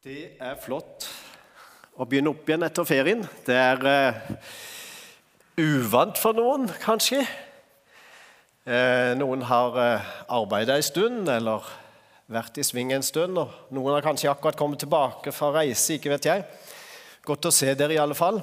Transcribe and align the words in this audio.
Det 0.00 0.30
er 0.40 0.54
flott 0.56 1.04
å 2.00 2.06
begynne 2.08 2.30
opp 2.32 2.46
igjen 2.48 2.62
etter 2.64 2.86
ferien. 2.88 3.20
Det 3.44 3.52
er 3.52 3.82
uh, 3.84 4.46
uvant 5.60 6.16
for 6.16 6.32
noen, 6.38 6.62
kanskje. 6.80 7.18
Uh, 8.64 9.12
noen 9.20 9.44
har 9.44 9.76
uh, 9.76 10.06
arbeida 10.38 10.78
en 10.80 10.86
stund 10.86 11.28
eller 11.28 11.68
vært 12.32 12.56
i 12.56 12.64
sving 12.64 12.94
en 12.96 13.04
stund. 13.04 13.36
og 13.42 13.74
Noen 13.76 13.98
har 13.98 14.06
kanskje 14.06 14.30
akkurat 14.32 14.56
kommet 14.56 14.80
tilbake 14.80 15.34
fra 15.36 15.52
reise. 15.58 15.98
ikke 15.98 16.14
vet 16.14 16.30
jeg. 16.30 16.48
Godt 17.28 17.50
å 17.50 17.54
se 17.58 17.76
dere, 17.76 17.98
i 17.98 18.00
alle 18.00 18.16
fall. 18.16 18.40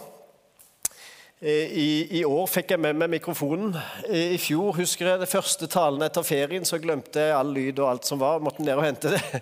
Eh, 1.42 1.74
I, 1.74 1.90
I, 2.20 2.24
år 2.30 2.46
fikk 2.54 2.76
jeg 2.76 2.86
med 2.86 3.02
meg 3.02 3.16
mikrofonen. 3.16 3.74
I, 4.06 4.28
I 4.36 4.40
fjor 4.46 4.78
husker 4.78 5.10
jeg 5.10 5.26
det 5.26 5.34
første 5.34 5.74
talen 5.74 6.06
etter 6.06 6.22
ferien, 6.22 6.70
så 6.70 6.78
glemte 6.78 7.32
jeg 7.32 7.34
all 7.42 7.50
lyd 7.58 7.82
og 7.82 7.96
alt 7.96 8.14
som 8.14 8.22
var. 8.22 8.46
Måtte 8.46 8.62
ned 8.62 8.78
og 8.78 8.86
hente 8.92 9.18
det. 9.18 9.42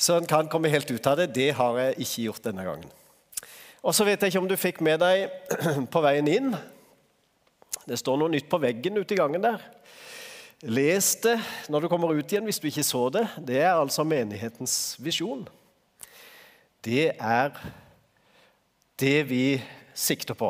Så 0.00 0.16
en 0.16 0.26
kan 0.26 0.48
komme 0.48 0.70
helt 0.72 0.90
ut 0.90 1.06
av 1.06 1.18
det. 1.20 1.26
Det 1.36 1.50
har 1.58 1.78
jeg 1.78 1.96
ikke 2.00 2.22
gjort 2.24 2.46
denne 2.46 2.64
gangen. 2.64 2.88
Og 3.84 3.92
så 3.96 4.04
vet 4.08 4.22
jeg 4.22 4.32
ikke 4.32 4.40
om 4.40 4.48
du 4.48 4.56
fikk 4.56 4.80
med 4.84 5.00
deg 5.02 5.28
på 5.92 6.00
veien 6.04 6.28
inn 6.28 6.54
Det 7.88 7.98
står 8.00 8.16
noe 8.20 8.32
nytt 8.32 8.48
på 8.48 8.60
veggen 8.60 8.96
ute 8.96 9.12
i 9.12 9.18
gangen 9.20 9.44
der. 9.44 9.60
Les 10.64 11.06
det 11.24 11.36
når 11.72 11.84
du 11.84 11.88
kommer 11.92 12.12
ut 12.16 12.32
igjen 12.32 12.48
hvis 12.48 12.60
du 12.60 12.68
ikke 12.70 12.84
så 12.84 13.06
det. 13.12 13.26
Det 13.44 13.60
er 13.60 13.74
altså 13.74 14.04
menighetens 14.08 14.96
visjon. 15.00 15.44
Det 16.84 17.12
er 17.16 17.52
det 19.00 19.18
vi 19.28 19.44
sikter 19.96 20.36
på. 20.36 20.48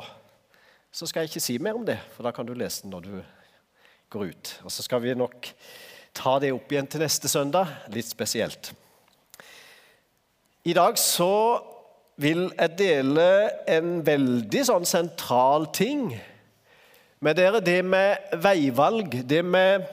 Så 0.95 1.07
skal 1.07 1.25
jeg 1.25 1.33
ikke 1.33 1.43
si 1.43 1.57
mer 1.63 1.79
om 1.79 1.87
det, 1.87 1.99
for 2.15 2.27
da 2.27 2.35
kan 2.35 2.47
du 2.47 2.55
lese 2.55 2.85
den 2.85 2.95
når 2.95 3.07
du 3.07 3.17
går 4.11 4.31
ut. 4.31 4.53
Og 4.67 4.75
så 4.75 4.87
skal 4.87 5.03
vi 5.03 5.15
nok 5.15 5.51
ta 6.15 6.37
det 6.43 6.53
opp 6.55 6.71
igjen 6.71 6.91
til 6.91 7.03
neste 7.03 7.31
søndag, 7.31 7.71
litt 7.95 8.11
spesielt. 8.11 8.73
I 10.65 10.73
dag 10.77 10.99
så 11.01 11.57
vil 12.21 12.51
jeg 12.53 12.75
dele 12.77 13.29
en 13.73 14.03
veldig 14.05 14.65
sånn 14.69 14.85
sentral 14.85 15.65
ting 15.73 16.11
med 17.25 17.39
dere. 17.39 17.63
Det 17.65 17.79
med 17.81 18.35
veivalg, 18.45 19.23
det 19.25 19.41
med 19.41 19.87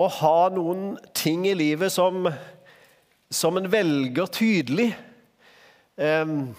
å 0.00 0.08
ha 0.16 0.48
noen 0.54 0.94
ting 1.12 1.44
i 1.44 1.52
livet 1.52 1.92
som, 1.92 2.24
som 3.28 3.60
en 3.60 3.68
velger 3.68 4.32
tydelig. 4.32 4.88
Um, 6.00 6.54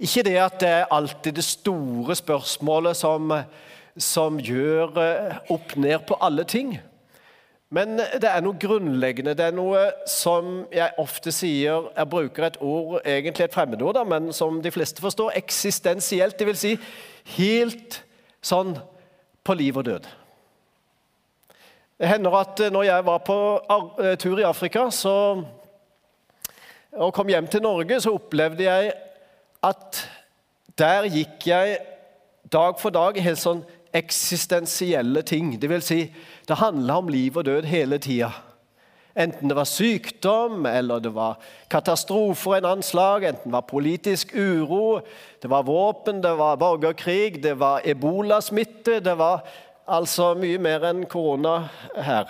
ikke 0.00 0.24
det 0.24 0.38
at 0.40 0.60
det 0.64 0.72
er 0.78 0.92
alltid 0.96 1.36
det 1.36 1.44
store 1.44 2.16
spørsmålet 2.16 2.96
som, 2.96 3.28
som 3.92 4.40
gjør 4.40 4.96
eh, 5.04 5.40
opp 5.52 5.76
ned 5.76 6.00
på 6.08 6.16
alle 6.16 6.48
ting. 6.48 6.78
Men 7.74 7.98
det 7.98 8.28
er 8.30 8.42
noe 8.44 8.58
grunnleggende. 8.62 9.34
Det 9.34 9.48
er 9.48 9.54
noe 9.54 9.80
som 10.06 10.66
jeg 10.70 10.94
ofte 11.02 11.32
sier 11.34 11.88
Jeg 11.96 12.10
bruker 12.10 12.46
et 12.46 12.58
ord, 12.62 13.00
egentlig 13.02 13.44
et 13.48 13.54
fremmedord, 13.54 13.98
men 14.06 14.30
som 14.32 14.60
de 14.62 14.70
fleste 14.70 15.02
forstår. 15.02 15.34
Eksistensielt. 15.40 16.38
Det 16.38 16.46
vil 16.46 16.60
si 16.60 16.76
helt 17.36 18.02
sånn 18.44 18.76
på 19.46 19.56
liv 19.58 19.76
og 19.76 19.86
død. 19.88 20.06
Det 21.96 22.08
hender 22.10 22.34
at 22.38 22.60
når 22.72 22.82
jeg 22.86 23.04
var 23.06 23.20
på 23.24 23.38
eh, 24.04 24.14
tur 24.20 24.38
i 24.38 24.46
Afrika 24.46 24.90
så, 24.92 25.42
og 26.92 27.14
kom 27.14 27.28
hjem 27.32 27.48
til 27.50 27.64
Norge, 27.64 28.00
så 28.00 28.12
opplevde 28.14 28.66
jeg 28.66 28.92
at 29.64 30.02
der 30.78 31.08
gikk 31.08 31.46
jeg 31.48 31.78
dag 32.52 32.76
for 32.78 32.94
dag 32.94 33.16
helt 33.24 33.40
sånn 33.40 33.64
eksistensielle 33.94 35.22
ting. 35.22 35.54
Det 35.60 35.70
vil 35.70 35.82
si, 35.82 36.00
det 36.48 36.58
handla 36.60 36.98
om 36.98 37.08
liv 37.08 37.36
og 37.36 37.44
død 37.44 37.68
hele 37.70 37.98
tida. 37.98 38.32
Enten 39.16 39.48
det 39.48 39.56
var 39.56 39.64
sykdom, 39.64 40.66
eller 40.66 41.00
det 41.00 41.14
var 41.16 41.38
katastrofer 41.72 42.58
en 42.58 42.66
annen 42.68 42.84
slag, 42.84 43.24
enten 43.24 43.48
det 43.48 43.56
var 43.56 43.64
politisk 43.64 44.34
uro, 44.36 45.00
det 45.42 45.48
var 45.48 45.64
våpen, 45.64 46.20
det 46.20 46.34
var 46.36 46.58
borgerkrig, 46.60 47.42
det 47.42 47.54
var 47.58 47.80
ebolasmitte 47.84 49.00
Det 49.00 49.14
var 49.18 49.40
altså 49.86 50.34
mye 50.36 50.58
mer 50.60 50.84
enn 50.90 51.06
korona 51.08 51.62
her. 51.96 52.28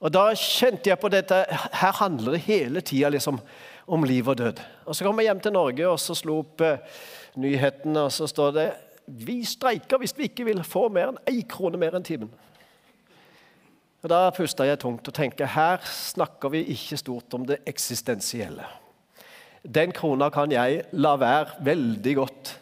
Og 0.00 0.12
Da 0.14 0.32
kjente 0.34 0.90
jeg 0.90 0.98
på 0.98 1.10
dette 1.10 1.44
Her 1.50 1.92
handler 1.98 2.36
det 2.36 2.44
hele 2.46 2.80
tida 2.80 3.08
liksom 3.10 3.40
om 3.88 4.04
liv 4.04 4.28
og 4.28 4.36
død. 4.38 4.60
Og 4.86 4.96
Så 4.96 5.04
kom 5.04 5.18
jeg 5.18 5.30
hjem 5.30 5.40
til 5.40 5.52
Norge 5.52 5.88
og 5.88 5.98
så 6.00 6.14
slo 6.14 6.40
opp 6.42 6.60
eh, 6.60 6.78
nyhetene, 7.36 8.02
og 8.02 8.12
så 8.12 8.26
står 8.26 8.50
det 8.52 8.66
vi 9.08 9.40
streiker 9.44 10.00
hvis 10.00 10.14
vi 10.16 10.28
ikke 10.28 10.44
vil 10.48 10.62
få 10.66 10.88
mer 10.92 11.12
enn 11.12 11.22
én 11.30 11.46
krone 11.48 11.80
mer 11.80 11.96
enn 11.96 12.06
timen. 12.06 12.30
Og 14.02 14.10
Da 14.10 14.28
pusta 14.30 14.66
jeg 14.68 14.78
tungt 14.78 15.08
og 15.08 15.14
tenkte 15.14 15.46
her 15.46 15.82
snakker 15.82 16.52
vi 16.52 16.62
ikke 16.74 17.00
stort 17.00 17.34
om 17.34 17.46
det 17.46 17.58
eksistensielle. 17.66 18.66
Den 19.64 19.92
krona 19.92 20.28
kan 20.30 20.52
jeg 20.52 20.84
la 20.92 21.16
være 21.18 21.64
veldig 21.66 22.14
godt. 22.16 22.52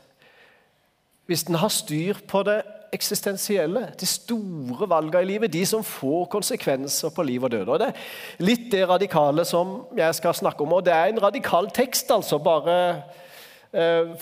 Hvis 1.26 1.44
den 1.44 1.58
har 1.60 1.68
styr 1.68 2.22
på 2.28 2.42
det 2.46 2.62
eksistensielle, 2.94 3.90
de 4.00 4.06
store 4.06 4.88
valgene 4.88 5.22
i 5.22 5.28
livet, 5.32 5.52
de 5.52 5.64
som 5.66 5.84
får 5.84 6.28
konsekvenser 6.32 7.12
på 7.14 7.22
liv 7.22 7.44
og 7.44 7.50
død. 7.50 7.68
Og 7.68 7.78
Det 7.78 7.88
er 7.88 8.44
litt 8.46 8.70
det 8.72 8.88
radikale 8.88 9.44
som 9.44 9.82
jeg 9.96 10.14
skal 10.14 10.34
snakke 10.34 10.64
om. 10.64 10.72
Og 10.72 10.84
det 10.84 10.94
er 10.94 11.10
en 11.10 11.22
radikal 11.22 11.68
tekst, 11.74 12.10
altså. 12.10 12.38
bare 12.38 13.02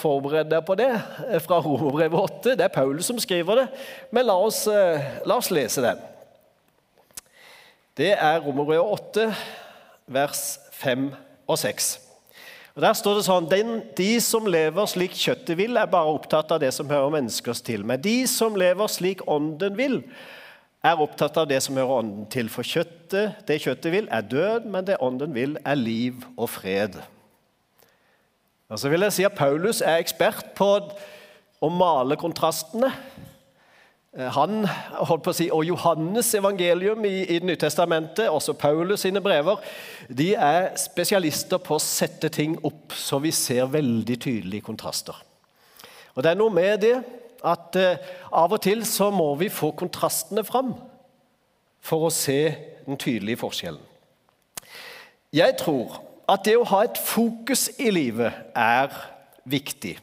forbered 0.01 0.49
deg 0.51 0.65
på 0.67 0.75
det 0.79 0.91
eh, 0.93 1.41
fra 1.43 1.61
Romerbrevet 1.63 2.19
8. 2.21 2.55
Det 2.59 2.65
er 2.67 2.73
Paulus 2.75 3.07
som 3.11 3.21
skriver 3.23 3.63
det, 3.63 3.67
men 4.11 4.27
la 4.27 4.35
oss, 4.41 4.65
eh, 4.67 5.21
la 5.27 5.39
oss 5.39 5.53
lese 5.55 5.85
den. 5.85 6.01
Det 7.95 8.11
er 8.17 8.41
Romerbrevet 8.43 8.97
8, 9.15 9.29
vers 10.11 10.43
5 10.81 11.13
og 11.47 11.59
6. 11.59 11.93
Og 12.75 12.83
Der 12.83 12.97
står 12.99 13.21
det 13.21 13.27
sånn 13.29 13.47
De 13.95 14.09
som 14.21 14.49
lever 14.51 14.91
slik 14.91 15.15
kjøttet 15.15 15.55
vil, 15.61 15.77
er 15.79 15.87
bare 15.87 16.11
opptatt 16.11 16.51
av 16.51 16.59
det 16.59 16.73
som 16.75 16.91
hører 16.91 17.15
menneskers 17.15 17.63
til. 17.63 17.87
Men 17.87 18.03
de 18.03 18.27
som 18.27 18.57
lever 18.59 18.91
slik 18.91 19.23
ånden 19.31 19.79
vil, 19.79 20.01
er 20.85 21.01
opptatt 21.01 21.39
av 21.39 21.47
det 21.49 21.63
som 21.63 21.79
hører 21.79 22.01
ånden 22.03 22.27
til. 22.33 22.51
For 22.51 22.67
kjøttet, 22.67 23.39
det 23.47 23.63
kjøttet 23.63 23.95
vil, 23.95 24.11
er 24.11 24.27
død, 24.27 24.67
men 24.67 24.85
det 24.85 24.99
ånden 25.01 25.35
vil, 25.37 25.55
er 25.65 25.79
liv 25.79 26.27
og 26.35 26.51
fred. 26.51 26.99
Og 28.73 28.81
så 28.81 28.89
vil 28.89 29.05
jeg 29.05 29.13
si 29.13 29.27
at 29.27 29.37
Paulus 29.37 29.83
er 29.85 30.01
ekspert 30.01 30.55
på 30.57 30.69
å 31.65 31.71
male 31.73 32.17
kontrastene. 32.21 32.91
Eh, 34.17 34.31
han 34.37 34.65
holdt 34.65 35.25
på 35.27 35.35
å 35.35 35.37
si, 35.37 35.51
og 35.53 35.67
Johannes' 35.69 36.33
evangelium 36.39 37.05
i, 37.05 37.27
i 37.27 37.39
Det 37.43 37.49
nye 37.49 37.61
testamentet, 37.61 38.31
også 38.31 38.57
Paulus 38.57 39.05
sine 39.05 39.21
brever, 39.25 39.61
de 40.09 40.33
er 40.35 40.71
spesialister 40.81 41.61
på 41.61 41.77
å 41.77 41.83
sette 41.83 42.31
ting 42.33 42.57
opp 42.65 42.95
så 42.97 43.21
vi 43.23 43.35
ser 43.35 43.69
veldig 43.73 44.19
tydelige 44.23 44.65
kontraster. 44.65 45.19
Og 46.15 46.23
Det 46.23 46.31
er 46.31 46.39
noe 46.39 46.55
med 46.55 46.81
det 46.87 46.97
at 47.45 47.77
eh, 47.77 48.01
av 48.33 48.55
og 48.57 48.63
til 48.65 48.87
så 48.89 49.11
må 49.13 49.35
vi 49.41 49.51
få 49.53 49.75
kontrastene 49.77 50.45
fram 50.47 50.73
for 51.85 52.07
å 52.07 52.15
se 52.15 52.55
den 52.87 52.97
tydelige 52.97 53.43
forskjellen. 53.43 53.83
Jeg 55.35 55.57
tror 55.61 55.99
at 56.29 56.45
det 56.47 56.57
å 56.57 56.67
ha 56.69 56.85
et 56.87 56.99
fokus 57.01 57.69
i 57.79 57.91
livet 57.93 58.33
er 58.57 58.93
viktig. 59.45 59.99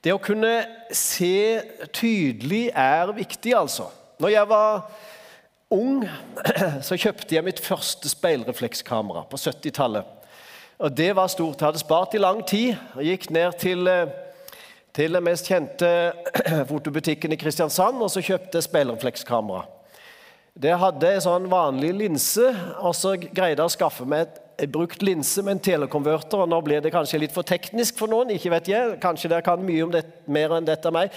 Det 0.00 0.14
å 0.14 0.22
kunne 0.22 0.52
se 0.96 1.60
tydelig 1.92 2.70
er 2.72 3.12
viktig, 3.12 3.52
altså. 3.56 3.90
Når 4.20 4.32
jeg 4.32 4.48
var 4.48 4.86
ung, 5.76 6.06
så 6.86 6.96
kjøpte 6.96 7.36
jeg 7.36 7.44
mitt 7.44 7.60
første 7.60 8.08
speilreflekskamera 8.08 9.26
på 9.28 9.40
70-tallet. 9.40 10.16
Og 10.80 10.96
Det 10.96 11.10
var 11.16 11.28
stort. 11.28 11.60
Jeg 11.60 11.66
hadde 11.66 11.82
spart 11.82 12.16
i 12.16 12.22
lang 12.22 12.40
tid 12.48 12.72
og 12.96 13.04
gikk 13.04 13.28
ned 13.30 13.58
til, 13.60 13.84
eh, 13.88 14.08
til 14.96 15.12
den 15.12 15.26
mest 15.26 15.50
kjente 15.52 15.90
fotobutikken 16.70 17.36
i 17.36 17.40
Kristiansand 17.40 18.00
og 18.00 18.08
så 18.08 18.24
kjøpte 18.24 18.56
jeg 18.56 18.70
speilreflekskamera. 18.70 19.66
Det 20.60 20.72
hadde 20.80 21.12
en 21.14 21.22
sånn 21.22 21.44
vanlig 21.52 21.92
linse, 21.94 22.48
og 22.80 22.96
så 22.96 23.14
greide 23.20 23.60
jeg 23.60 23.68
å 23.68 23.72
skaffe 23.72 24.04
meg 24.08 24.24
et 24.26 24.40
brukt 24.68 25.02
linse 25.02 25.42
med 25.42 25.52
en 25.52 25.62
telekonverter. 25.62 26.42
og 26.42 26.48
Nå 26.48 26.60
blir 26.60 26.82
det 26.82 26.92
kanskje 26.92 27.22
litt 27.22 27.32
for 27.32 27.46
teknisk 27.46 27.96
for 27.98 28.10
noen. 28.10 28.30
ikke 28.30 28.50
vet 28.50 28.68
jeg, 28.68 28.98
Kanskje 29.00 29.30
dere 29.30 29.42
kan 29.42 29.62
mye 29.64 29.84
om 29.84 29.90
det, 29.90 30.04
mer 30.26 30.56
enn 30.56 30.66
dette 30.66 30.88
av 30.88 30.92
meg. 30.92 31.10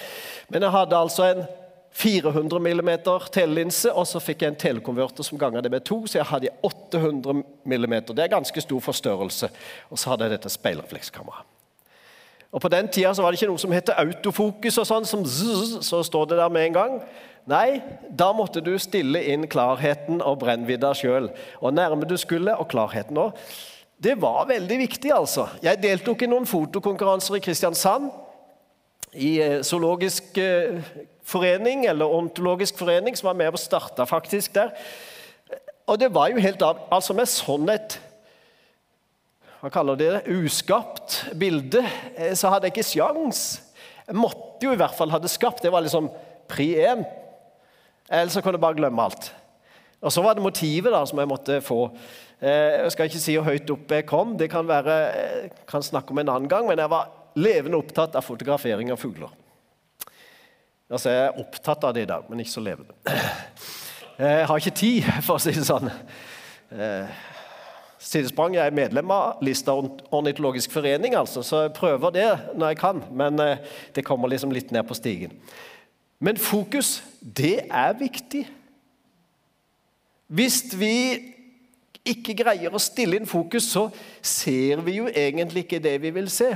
Men 0.49 0.61
jeg 0.61 0.71
hadde 0.71 0.97
altså 0.97 1.23
en 1.23 1.45
400 1.93 2.59
mm 2.59 2.89
telelinse, 3.31 3.91
og 3.93 4.07
så 4.07 4.19
fikk 4.19 4.41
jeg 4.41 4.53
en 4.53 4.59
telekonverter 4.59 5.23
som 5.23 5.37
ganga 5.37 5.61
det 5.61 5.71
med 5.71 5.85
to. 5.85 6.05
Så 6.07 6.17
jeg 6.17 6.25
hadde 6.25 6.53
800 6.63 7.43
mm. 7.65 7.97
Det 8.15 8.23
er 8.23 8.31
ganske 8.31 8.61
stor 8.61 8.79
forstørrelse. 8.79 9.49
Og 9.89 9.99
så 9.99 10.09
hadde 10.09 10.25
jeg 10.25 10.37
dette 10.37 10.49
speilreflekskameraet. 10.49 11.49
Og 12.53 12.61
På 12.61 12.69
den 12.69 12.87
tida 12.87 13.09
var 13.17 13.31
det 13.31 13.41
ikke 13.41 13.49
noe 13.49 13.61
som 13.61 13.71
het 13.73 13.89
autofokus, 13.89 14.77
og 14.77 14.85
sånn, 14.85 15.05
som 15.09 15.23
zzz, 15.25 15.79
så 15.81 16.03
står 16.05 16.27
det 16.29 16.37
der 16.37 16.51
med 16.53 16.67
en 16.67 16.75
gang. 16.75 16.99
Nei, 17.49 17.81
da 18.07 18.29
måtte 18.31 18.61
du 18.63 18.71
stille 18.79 19.19
inn 19.33 19.49
klarheten 19.51 20.21
og 20.23 20.39
brennvidda 20.43 20.93
sjøl. 20.95 21.27
Og 21.59 21.73
nærme 21.75 22.07
du 22.07 22.15
skulle, 22.19 22.55
og 22.55 22.69
klarheten 22.71 23.19
òg. 23.19 23.39
Det 24.03 24.15
var 24.19 24.47
veldig 24.49 24.77
viktig, 24.83 25.11
altså. 25.15 25.47
Jeg 25.63 25.81
deltok 25.83 26.23
i 26.23 26.29
noen 26.31 26.47
fotokonkurranser 26.47 27.37
i 27.37 27.43
Kristiansand. 27.43 28.09
I 29.13 29.33
eh, 29.43 29.57
zoologisk 29.63 30.37
eh, 30.41 30.79
forening, 31.23 31.85
eller 31.87 32.11
ontologisk 32.15 32.79
forening, 32.79 33.15
som 33.19 33.29
var 33.29 33.37
med 33.39 33.53
og 33.53 33.61
starta 33.61 34.07
faktisk 34.07 34.55
der. 34.55 34.71
Og 35.87 35.99
det 35.99 36.09
var 36.15 36.31
jo 36.31 36.39
helt 36.39 36.63
av 36.63 36.79
Altså 36.95 37.15
med 37.15 37.27
sånn 37.27 37.67
et 37.73 37.99
hva 39.63 39.69
kaller 39.71 39.95
de 39.95 40.07
det, 40.11 40.33
uskapt 40.43 41.21
bilde, 41.39 41.79
eh, 42.17 42.33
så 42.35 42.49
hadde 42.51 42.67
jeg 42.67 42.73
ikke 42.75 42.87
sjans. 42.87 43.43
Jeg 44.03 44.17
måtte 44.19 44.65
jo 44.65 44.73
i 44.75 44.79
hvert 44.79 44.95
fall 44.97 45.11
ha 45.13 45.19
det 45.23 45.31
skapt. 45.31 45.63
Det 45.63 45.71
var 45.71 45.85
liksom 45.85 46.09
pri 46.51 46.73
én. 46.83 47.05
Ellers 48.13 48.37
kunne 48.37 48.59
jeg 48.59 48.61
bare 48.61 48.77
glemme 48.77 49.01
alt. 49.01 49.31
Og 50.03 50.11
så 50.11 50.21
var 50.21 50.35
det 50.35 50.43
motivet 50.43 50.91
da, 50.93 51.01
som 51.07 51.19
jeg 51.21 51.29
måtte 51.31 51.61
få. 51.63 51.85
Eh, 52.43 52.83
jeg 52.83 52.91
skal 52.93 53.09
ikke 53.09 53.21
si 53.23 53.37
hvor 53.37 53.47
høyt 53.47 53.71
opp 53.71 53.93
jeg 53.95 54.05
kom, 54.09 54.35
det 54.37 54.49
kan 54.51 54.67
være, 54.67 54.97
jeg 55.15 55.45
eh, 55.47 55.61
kan 55.69 55.85
snakke 55.85 56.11
om 56.11 56.19
en 56.21 56.31
annen 56.33 56.51
gang, 56.51 56.67
men 56.67 56.81
jeg 56.81 56.91
var 56.91 57.09
levende 57.39 57.79
opptatt 57.79 58.17
av 58.19 58.25
fotografering 58.27 58.91
av 58.93 58.99
fugler. 59.01 59.31
Altså, 60.91 61.09
Jeg 61.09 61.25
er 61.25 61.39
opptatt 61.41 61.85
av 61.87 61.93
det 61.95 62.03
i 62.03 62.09
dag, 62.11 62.25
men 62.29 62.43
ikke 62.43 62.53
så 62.53 62.61
levende. 62.61 62.93
Jeg 64.19 64.45
har 64.45 64.59
ikke 64.59 64.75
tid, 64.77 65.07
for 65.25 65.39
å 65.39 65.41
si 65.41 65.55
det 65.55 65.63
sånn. 65.65 65.89
Sidesprang, 67.97 68.53
Jeg 68.53 68.69
er 68.69 68.75
medlem 68.75 69.09
av 69.15 69.41
Lista 69.41 69.73
ornitologisk 69.73 70.75
forening, 70.75 71.15
altså, 71.17 71.41
så 71.41 71.63
jeg 71.63 71.73
prøver 71.73 72.13
det 72.13 72.27
når 72.53 72.75
jeg 72.75 72.77
kan. 72.83 73.01
Men 73.09 73.41
det 73.95 74.05
kommer 74.05 74.29
liksom 74.29 74.53
litt 74.53 74.69
ned 74.75 74.85
på 74.85 74.99
stigen. 74.99 75.33
Men 76.23 76.39
fokus, 76.39 77.01
det 77.19 77.65
er 77.67 77.93
viktig. 77.99 78.45
Hvis 80.31 80.61
vi 80.79 80.95
ikke 82.07 82.35
greier 82.39 82.71
å 82.71 82.79
stille 82.81 83.19
inn 83.19 83.27
fokus, 83.27 83.67
så 83.73 83.89
ser 84.23 84.79
vi 84.85 84.97
jo 85.01 85.09
egentlig 85.11 85.65
ikke 85.65 85.81
det 85.83 85.97
vi 86.03 86.13
vil 86.15 86.29
se. 86.31 86.53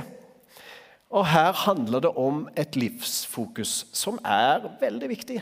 Og 1.08 1.26
her 1.28 1.52
handler 1.66 2.04
det 2.04 2.12
om 2.20 2.46
et 2.56 2.76
livsfokus, 2.76 3.86
som 3.96 4.16
er 4.24 4.64
veldig 4.80 5.10
viktig. 5.12 5.38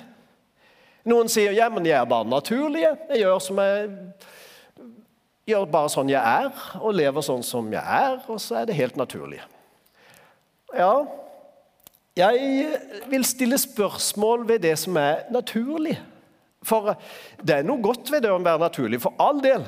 Noen 1.07 1.31
sier 1.31 1.55
ja, 1.55 1.69
men 1.71 1.87
jeg 1.87 1.95
er 1.99 2.09
bare 2.11 2.27
naturlig. 2.27 2.83
Jeg 2.83 3.23
gjør, 3.23 3.39
som 3.43 3.61
jeg, 3.63 3.93
gjør 5.47 5.69
bare 5.71 5.93
sånn 5.95 6.11
jeg 6.11 6.23
er, 6.23 6.51
og 6.81 6.99
lever 6.99 7.27
sånn 7.27 7.47
som 7.47 7.71
jeg 7.71 7.83
er, 7.83 8.19
og 8.27 8.43
så 8.43 8.59
er 8.61 8.67
det 8.67 8.79
helt 8.79 8.99
naturlig. 8.99 9.39
Ja, 10.75 11.07
jeg 12.17 12.69
vil 13.11 13.25
stille 13.29 13.59
spørsmål 13.61 14.47
ved 14.49 14.63
det 14.65 14.77
som 14.81 14.97
er 14.97 15.27
naturlig. 15.31 15.99
For 16.67 16.95
det 17.43 17.59
er 17.59 17.67
noe 17.67 17.83
godt 17.83 18.11
ved 18.13 18.25
det 18.25 18.33
å 18.33 18.41
være 18.41 18.63
naturlig, 18.63 19.01
for 19.03 19.15
all 19.23 19.43
del. 19.45 19.67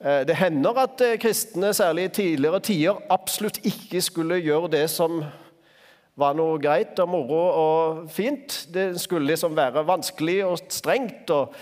Eh, 0.00 0.22
det 0.28 0.36
hender 0.38 0.78
at 0.84 1.02
eh, 1.04 1.18
kristne, 1.20 1.72
særlig 1.74 2.08
i 2.08 2.14
tidligere 2.20 2.60
tider, 2.60 3.02
absolutt 3.12 3.60
ikke 3.64 4.00
skulle 4.04 4.40
gjøre 4.40 4.72
det 4.76 4.86
som 4.92 5.22
var 6.16 6.36
noe 6.36 6.56
greit 6.60 6.96
og 7.02 7.10
moro 7.12 7.42
og 7.48 8.06
fint. 8.12 8.62
Det 8.72 8.94
skulle 9.00 9.32
liksom 9.32 9.56
være 9.56 9.84
vanskelig 9.88 10.38
og 10.46 10.62
strengt 10.72 11.32
og, 11.34 11.52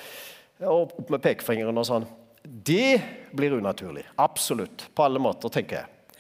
og 0.63 0.95
opp 1.01 1.11
med 1.11 1.23
pekefingeren 1.25 1.79
og 1.81 1.89
sånn. 1.89 2.07
Det 2.45 3.01
blir 3.35 3.57
unaturlig. 3.57 4.05
Absolutt. 4.21 4.91
På 4.95 5.09
alle 5.09 5.23
måter, 5.23 5.51
tenker 5.51 5.81
jeg. 5.81 6.19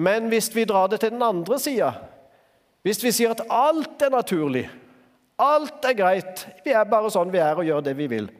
Men 0.00 0.28
hvis 0.32 0.50
vi 0.54 0.66
drar 0.68 0.90
det 0.90 1.00
til 1.02 1.14
den 1.14 1.24
andre 1.24 1.58
sida, 1.60 1.94
hvis 2.82 3.02
vi 3.04 3.12
sier 3.12 3.34
at 3.34 3.42
alt 3.52 4.02
er 4.02 4.12
naturlig, 4.14 4.66
alt 5.40 5.84
er 5.84 5.96
greit, 5.96 6.46
vi 6.64 6.72
er 6.76 6.88
bare 6.88 7.10
sånn 7.12 7.32
vi 7.32 7.40
er 7.40 7.58
og 7.58 7.66
gjør 7.68 7.84
det 7.84 7.96
vi 7.98 8.08
vil 8.10 8.30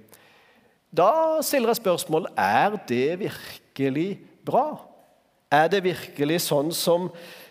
da 0.90 1.38
stiller 1.46 1.70
jeg 1.70 1.78
spørsmål 1.78 2.26
er 2.34 2.74
det 2.88 3.20
virkelig 3.20 4.18
bra. 4.46 4.74
Er 5.50 5.68
det 5.70 5.84
virkelig 5.84 6.40
sånn 6.48 6.72
som 6.74 7.08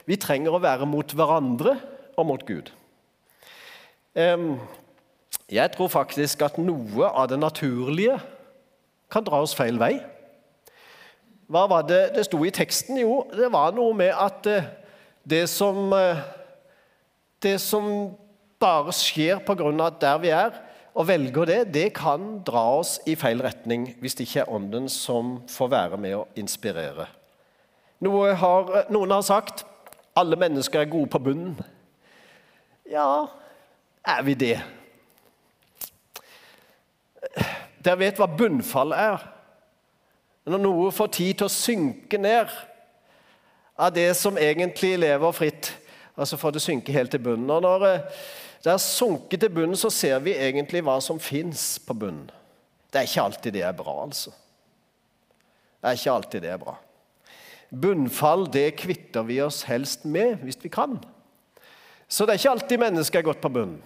vi 0.07 0.17
trenger 0.19 0.55
å 0.55 0.63
være 0.63 0.87
mot 0.87 1.07
hverandre 1.15 1.77
og 2.19 2.27
mot 2.27 2.43
Gud? 2.43 2.71
Jeg 5.49 5.71
tror 5.75 5.91
faktisk 5.91 6.43
at 6.43 6.59
noe 6.59 7.07
av 7.07 7.29
det 7.31 7.39
naturlige 7.39 8.19
kan 9.09 9.23
dra 9.23 9.39
oss 9.45 9.55
feil 9.55 9.79
vei. 9.79 9.95
Hva 11.49 11.63
var 11.71 11.87
det 11.87 12.01
det 12.17 12.27
sto 12.27 12.43
i 12.45 12.51
teksten? 12.53 12.99
Jo, 12.99 13.23
det 13.31 13.47
var 13.55 13.71
noe 13.73 13.95
med 13.97 14.11
at 14.13 14.45
eh, 14.45 14.67
det 15.25 15.47
som, 15.49 15.89
eh, 15.97 16.19
det 17.43 17.57
som 17.63 18.15
bare 18.59 18.93
skjer 18.95 19.39
av 19.39 19.99
der 20.01 20.17
vi 20.19 20.29
er, 20.35 20.51
og 20.93 21.07
velger 21.07 21.45
det, 21.45 21.59
det 21.73 21.93
kan 21.95 22.41
dra 22.43 22.79
oss 22.79 22.97
i 23.07 23.15
feil 23.15 23.41
retning 23.41 23.93
hvis 24.01 24.17
det 24.17 24.25
ikke 24.27 24.41
er 24.41 24.51
Ånden 24.51 24.89
som 24.89 25.37
får 25.47 25.69
være 25.71 25.97
med 25.97 26.15
å 26.17 26.27
inspirere. 26.35 27.07
Noe 28.03 28.33
har, 28.33 28.73
noen 28.91 29.11
har 29.11 29.23
sagt 29.23 29.63
alle 30.17 30.35
mennesker 30.39 30.81
er 30.81 30.91
gode 30.91 31.11
på 31.11 31.21
bunnen. 31.23 31.55
Ja, 32.89 33.29
er 34.03 34.23
vi 34.25 34.33
det? 34.33 34.57
Dere 37.79 37.99
vet 38.01 38.19
hva 38.19 38.27
bunnfall 38.27 38.91
er. 38.95 39.23
Når 40.49 40.63
noe 40.63 40.91
får 40.91 41.11
tid 41.15 41.39
til 41.39 41.47
å 41.47 41.53
synke 41.53 42.19
ned 42.19 42.51
av 43.79 43.93
det 43.95 44.09
som 44.17 44.39
egentlig 44.41 44.97
lever 44.99 45.35
fritt, 45.35 45.71
altså 46.19 46.37
får 46.39 46.55
det 46.55 46.63
synker 46.63 46.95
helt 46.95 47.11
til 47.13 47.23
bunnen. 47.23 47.49
Og 47.49 47.63
når 47.63 47.85
det 48.63 48.73
er 48.73 48.81
sunket 48.83 49.39
til 49.41 49.53
bunnen, 49.53 49.77
så 49.79 49.91
ser 49.93 50.19
vi 50.23 50.35
egentlig 50.35 50.83
hva 50.85 50.99
som 51.03 51.21
fins 51.21 51.77
på 51.85 51.95
bunnen. 51.95 52.27
Det 52.89 53.01
er 53.01 53.07
ikke 53.07 53.25
alltid 53.27 53.53
det 53.53 53.63
er 53.63 53.75
bra, 53.77 53.95
altså. 54.03 54.33
Det 55.79 55.87
er 55.87 55.99
ikke 55.99 56.15
alltid 56.17 56.43
det 56.43 56.51
er 56.51 56.61
bra. 56.61 56.75
Bunnfall 57.69 58.47
det 58.49 58.73
kvitter 58.81 59.23
vi 59.27 59.37
oss 59.45 59.61
helst 59.69 60.05
med 60.09 60.41
hvis 60.43 60.57
vi 60.63 60.71
kan. 60.73 60.97
Så 62.09 62.25
det 62.25 62.33
er 62.33 62.41
ikke 62.41 62.55
alltid 62.55 62.81
mennesker 62.81 63.21
er 63.21 63.27
godt 63.29 63.41
på 63.43 63.51
bunnen. 63.53 63.77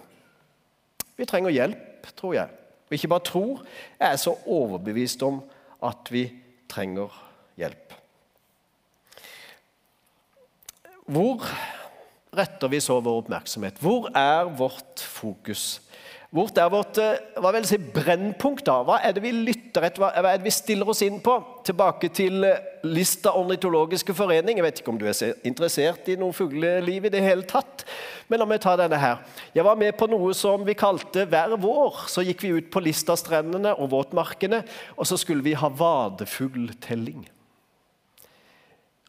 Vi 1.14 1.26
trenger 1.28 1.52
hjelp, 1.54 2.08
tror 2.16 2.34
jeg. 2.34 2.48
Og 2.88 2.96
ikke 2.96 3.10
bare 3.12 3.26
tror, 3.28 3.60
jeg 4.00 4.08
er 4.12 4.20
så 4.20 4.32
overbevist 4.50 5.22
om 5.22 5.42
at 5.84 6.10
vi 6.10 6.24
trenger 6.72 7.12
hjelp. 7.60 7.94
Hvor 11.04 11.44
retter 12.36 12.70
vi 12.72 12.82
så 12.82 13.00
vår 13.00 13.24
oppmerksomhet? 13.24 13.80
Hvor 13.82 14.10
er 14.14 14.50
vårt 14.58 15.00
fokus? 15.00 15.80
Hvor 16.34 16.48
er 16.58 16.66
vårt 16.66 16.98
eh, 16.98 17.20
hva 17.38 17.52
vil 17.54 17.62
jeg 17.62 17.68
si, 17.70 17.92
brennpunkt? 17.94 18.64
da? 18.66 18.80
Hva 18.82 18.96
er 19.06 19.12
det 19.14 19.22
vi 19.22 19.30
lytter 19.30 19.84
etter? 19.86 20.02
Hva 20.02 20.08
er 20.18 20.40
det 20.40 20.48
vi 20.48 20.50
stiller 20.50 20.88
oss 20.90 21.04
inn 21.06 21.20
på? 21.22 21.36
Tilbake 21.62 22.10
til 22.10 22.42
eh, 22.48 22.64
Lista 22.90 23.30
ornitologiske 23.38 24.16
forening. 24.18 24.58
Jeg 24.58 24.66
vet 24.66 24.80
ikke 24.82 24.90
om 24.90 24.98
du 24.98 25.06
er 25.06 25.36
interessert 25.46 26.10
i 26.10 26.16
noe 26.18 26.34
fugleliv 26.34 27.06
i 27.06 27.12
det 27.14 27.22
hele 27.22 27.46
tatt. 27.46 27.86
Men 28.26 28.42
la 28.42 28.48
meg 28.50 28.64
ta 28.64 28.74
denne 28.80 28.98
her. 28.98 29.22
Jeg 29.54 29.66
var 29.68 29.78
med 29.78 29.94
på 29.94 30.10
noe 30.10 30.34
som 30.34 30.66
vi 30.66 30.74
kalte 30.74 31.28
Hver 31.30 31.54
vår. 31.62 32.02
Så 32.10 32.26
gikk 32.26 32.42
vi 32.42 32.56
ut 32.58 32.72
på 32.74 32.82
Listastrendene 32.82 33.76
og 33.78 33.92
våtmarkene, 33.94 34.64
og 34.98 35.06
så 35.06 35.20
skulle 35.20 35.46
vi 35.46 35.54
ha 35.54 35.70
vadefugltelling. 35.70 37.28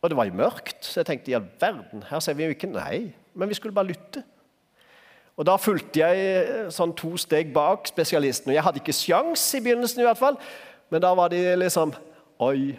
Og 0.05 0.11
det 0.11 0.17
var 0.19 0.27
jo 0.29 0.37
mørkt, 0.37 0.85
så 0.85 0.99
jeg 0.99 1.07
tenkte 1.07 1.33
all 1.33 1.47
verden, 1.57 2.03
her 2.05 2.19
ser 2.21 2.35
vi 2.37 2.45
jo 2.45 2.53
ikke 2.53 2.69
Nei, 2.69 3.07
men 3.33 3.49
vi 3.49 3.55
skulle 3.57 3.73
bare 3.73 3.89
lytte. 3.89 4.21
Og 5.35 5.47
Da 5.49 5.55
fulgte 5.57 6.03
jeg 6.03 6.27
eh, 6.29 6.67
sånn 6.71 6.93
to 6.93 7.15
steg 7.17 7.49
bak 7.55 7.89
spesialisten. 7.89 8.51
og 8.51 8.55
Jeg 8.55 8.65
hadde 8.67 8.83
ikke 8.83 8.93
sjans 8.93 9.47
i 9.57 9.63
begynnelsen, 9.65 10.03
i 10.03 10.05
hvert 10.05 10.21
fall, 10.21 10.37
men 10.93 11.01
da 11.01 11.15
var 11.17 11.33
de 11.33 11.41
liksom 11.57 11.95
Oi. 12.45 12.75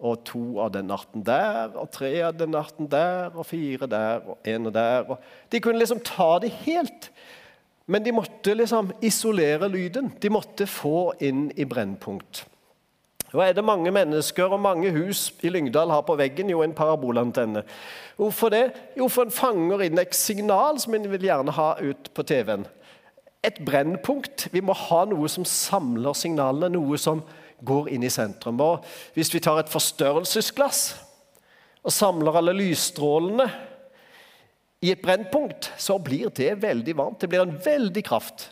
Og 0.00 0.22
to 0.24 0.42
av 0.64 0.70
den 0.72 0.88
arten 0.90 1.22
der, 1.22 1.74
og 1.76 1.90
tre 1.92 2.08
av 2.24 2.32
den 2.32 2.54
arten 2.56 2.86
der, 2.88 3.34
og 3.36 3.44
fire 3.44 3.84
der, 3.84 4.22
og 4.32 4.46
en 4.48 4.70
der. 4.72 5.10
Og 5.12 5.18
de 5.52 5.60
kunne 5.60 5.78
liksom 5.78 6.00
ta 6.00 6.38
det 6.40 6.48
helt. 6.62 7.10
Men 7.84 8.06
de 8.06 8.14
måtte 8.16 8.54
liksom 8.56 8.94
isolere 9.04 9.68
lyden. 9.68 10.08
De 10.16 10.30
måtte 10.32 10.64
få 10.64 11.12
inn 11.20 11.50
i 11.52 11.68
brennpunkt. 11.68 12.46
Nå 13.30 13.42
er 13.44 13.54
det 13.54 13.62
mange 13.62 13.92
mennesker 13.94 14.50
og 14.50 14.62
mange 14.62 14.90
hus 14.90 15.28
i 15.46 15.52
Lyngdal 15.52 15.92
har 15.92 16.02
på 16.06 16.16
veggen 16.18 16.50
jo 16.50 16.64
en 16.64 16.74
parabolantenne. 16.74 17.62
Hvorfor 18.18 18.50
det? 18.50 18.64
Jo, 18.98 19.06
for 19.06 19.28
en 19.28 19.34
fanger 19.34 19.84
inn 19.86 20.02
et 20.02 20.16
signal 20.18 20.80
som 20.82 20.96
en 20.98 21.06
vil 21.12 21.28
gjerne 21.28 21.54
ha 21.54 21.68
ut 21.78 22.10
på 22.14 22.26
TV-en. 22.26 22.66
Et 23.46 23.62
brennpunkt. 23.64 24.48
Vi 24.52 24.60
må 24.60 24.74
ha 24.74 25.04
noe 25.08 25.30
som 25.30 25.46
samler 25.46 26.18
signalene, 26.18 26.72
noe 26.74 26.98
som 26.98 27.22
går 27.64 27.92
inn 27.94 28.04
i 28.04 28.10
sentrum. 28.12 28.58
Og 28.60 28.84
hvis 29.14 29.30
vi 29.32 29.40
tar 29.44 29.62
et 29.62 29.72
forstørrelsesglass 29.72 30.82
og 31.80 31.94
samler 31.94 32.36
alle 32.36 32.56
lysstrålene 32.58 33.46
i 34.82 34.90
et 34.90 35.02
brennpunkt, 35.04 35.70
så 35.78 36.00
blir 36.02 36.32
det 36.34 36.56
veldig 36.62 36.96
varmt. 36.98 37.22
Det 37.22 37.30
blir 37.30 37.46
en 37.46 37.58
veldig 37.64 38.04
kraft. 38.04 38.50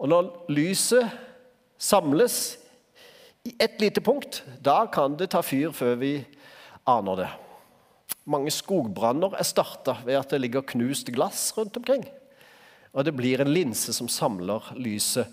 Og 0.00 0.08
når 0.08 0.32
lyset 0.56 1.12
samles 1.78 2.56
ett 3.58 3.80
lite 3.80 4.00
punkt, 4.00 4.42
da 4.60 4.86
kan 4.92 5.16
det 5.16 5.30
ta 5.32 5.42
fyr 5.44 5.72
før 5.74 5.96
vi 6.00 6.12
aner 6.88 7.20
det. 7.22 7.28
Mange 8.26 8.50
skogbranner 8.50 9.36
er 9.38 9.46
starta 9.46 9.98
ved 10.06 10.18
at 10.18 10.32
det 10.32 10.40
ligger 10.42 10.66
knust 10.66 11.10
glass 11.14 11.52
rundt 11.56 11.76
omkring. 11.78 12.06
Og 12.96 13.04
det 13.06 13.14
blir 13.14 13.42
en 13.42 13.52
linse 13.52 13.92
som 13.94 14.08
samler 14.10 14.72
lyset, 14.80 15.28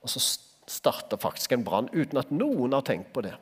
og 0.00 0.12
så 0.12 0.22
starter 0.70 1.20
faktisk 1.20 1.52
en 1.52 1.64
brann 1.66 1.90
uten 1.92 2.20
at 2.20 2.30
noen 2.32 2.76
har 2.76 2.84
tenkt 2.86 3.10
på 3.12 3.24
det. 3.26 3.34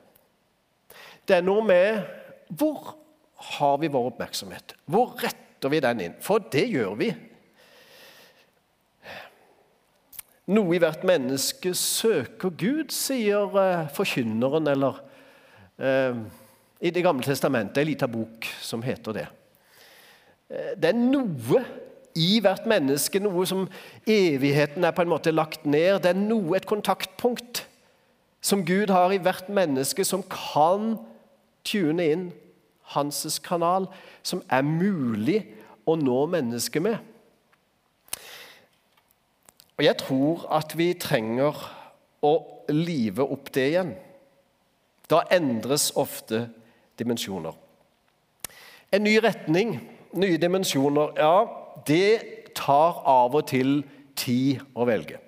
Det 1.28 1.37
er 1.37 1.44
noe 1.44 1.62
med 1.66 2.00
hvor 2.48 2.94
har 3.58 3.76
vi 3.78 3.90
vår 3.92 4.12
oppmerksomhet? 4.14 4.72
Hvor 4.88 5.12
retter 5.20 5.70
vi 5.70 5.82
den 5.84 6.00
inn? 6.06 6.16
For 6.25 6.42
det 6.50 6.64
gjør 6.72 6.96
vi 6.98 7.12
Noe 10.49 10.78
i 10.78 10.81
hvert 10.81 11.02
menneske 11.05 11.75
søker 11.76 12.52
Gud, 12.57 12.93
sier 12.95 13.52
eh, 13.61 13.88
forkynneren 13.93 14.71
eller 14.73 15.02
eh, 15.76 16.23
i 16.81 16.93
Det 16.95 17.02
gamle 17.05 17.26
testamentet, 17.26 17.83
en 17.83 17.90
liten 17.90 18.12
bok 18.12 18.49
som 18.62 18.83
heter 18.83 19.17
det. 19.19 19.26
Eh, 20.49 20.73
det 20.81 20.93
er 20.93 20.97
noe 20.97 21.61
i 22.19 22.38
hvert 22.43 22.64
menneske, 22.71 23.21
noe 23.21 23.45
som 23.47 23.67
evigheten 24.09 24.87
er 24.87 24.95
på 24.97 25.05
en 25.05 25.12
måte 25.12 25.35
lagt 25.35 25.67
ned. 25.69 26.00
Det 26.02 26.14
er 26.14 26.19
noe, 26.23 26.57
et 26.57 26.67
kontaktpunkt 26.67 27.67
som 28.40 28.64
Gud 28.64 28.90
har 28.95 29.12
i 29.12 29.21
hvert 29.21 29.50
menneske, 29.52 30.05
som 30.07 30.25
kan 30.25 30.97
tune 31.67 32.09
inn 32.09 32.28
hans 32.95 33.37
kanal, 33.45 33.90
som 34.25 34.40
er 34.49 34.64
mulig 34.64 35.43
å 35.85 35.99
nå 35.99 36.23
mennesket 36.33 36.85
med. 36.85 36.97
Og 39.78 39.85
Jeg 39.85 39.97
tror 40.00 40.42
at 40.50 40.73
vi 40.75 40.90
trenger 40.99 41.54
å 42.26 42.32
live 42.75 43.23
opp 43.23 43.52
det 43.54 43.66
igjen. 43.70 43.92
Da 45.08 45.23
endres 45.30 45.92
ofte 45.94 46.49
dimensjoner. 46.99 47.54
En 48.90 49.04
ny 49.06 49.14
retning, 49.23 49.76
nye 50.18 50.40
dimensjoner, 50.40 51.14
ja, 51.20 51.47
det 51.87 52.50
tar 52.58 52.99
av 53.06 53.38
og 53.38 53.47
til 53.47 53.85
tid 54.18 54.64
å 54.75 54.88
velge. 54.88 55.20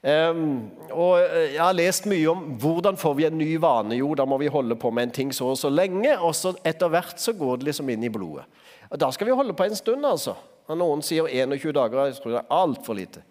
Um, 0.00 0.70
og 0.90 1.20
Jeg 1.20 1.60
har 1.60 1.76
lest 1.76 2.06
mye 2.10 2.26
om 2.32 2.54
hvordan 2.58 2.98
får 2.98 3.14
vi 3.18 3.26
en 3.28 3.38
ny 3.38 3.52
vane. 3.60 4.00
Jo, 4.00 4.14
da 4.18 4.26
må 4.26 4.40
vi 4.40 4.50
holde 4.50 4.74
på 4.80 4.90
med 4.90 5.08
en 5.08 5.14
ting 5.14 5.34
så 5.36 5.52
og 5.52 5.60
så 5.60 5.70
lenge, 5.70 6.16
og 6.18 6.34
så 6.34 6.56
etter 6.66 6.90
hvert 6.90 7.20
så 7.20 7.36
går 7.38 7.60
det 7.60 7.70
liksom 7.70 7.92
inn 7.92 8.08
i 8.08 8.12
blodet. 8.12 8.48
Og 8.90 8.98
Da 8.98 9.12
skal 9.14 9.28
vi 9.28 9.36
holde 9.36 9.54
på 9.54 9.68
en 9.68 9.76
stund, 9.76 10.02
altså. 10.06 10.34
Noen 10.78 11.02
sier 11.02 11.26
21 11.26 11.72
dager. 11.76 12.06
Jeg 12.06 12.20
tror 12.20 12.36
det 12.36 12.42
er 12.42 12.54
altfor 12.54 12.98
lite. 12.98 13.24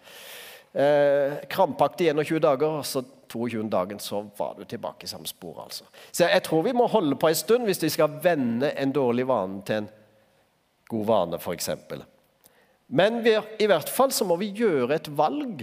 Eh, 0.73 1.39
krampaktig 1.49 2.09
21 2.11 2.39
dager, 2.43 2.79
og 2.79 2.85
så 2.85 3.03
22. 3.29 3.69
dagen 3.69 3.99
så 3.99 4.23
var 4.37 4.55
du 4.57 4.65
tilbake 4.65 5.05
i 5.05 5.07
samme 5.07 5.27
spor. 5.27 5.63
altså. 5.63 5.83
Så 6.11 6.25
jeg 6.25 6.43
tror 6.43 6.63
vi 6.63 6.73
må 6.73 6.87
holde 6.87 7.15
på 7.15 7.29
en 7.29 7.35
stund 7.35 7.65
hvis 7.65 7.83
vi 7.83 7.89
skal 7.89 8.19
vende 8.23 8.71
en 8.77 8.91
dårlig 8.91 9.27
vane 9.27 9.61
til 9.65 9.83
en 9.83 9.89
god 10.89 11.05
vane, 11.05 11.39
f.eks. 11.39 11.69
Men 12.87 13.23
vi, 13.23 13.37
i 13.59 13.69
hvert 13.69 13.89
fall 13.89 14.11
så 14.11 14.25
må 14.25 14.39
vi 14.41 14.49
gjøre 14.57 14.95
et 14.95 15.09
valg, 15.17 15.61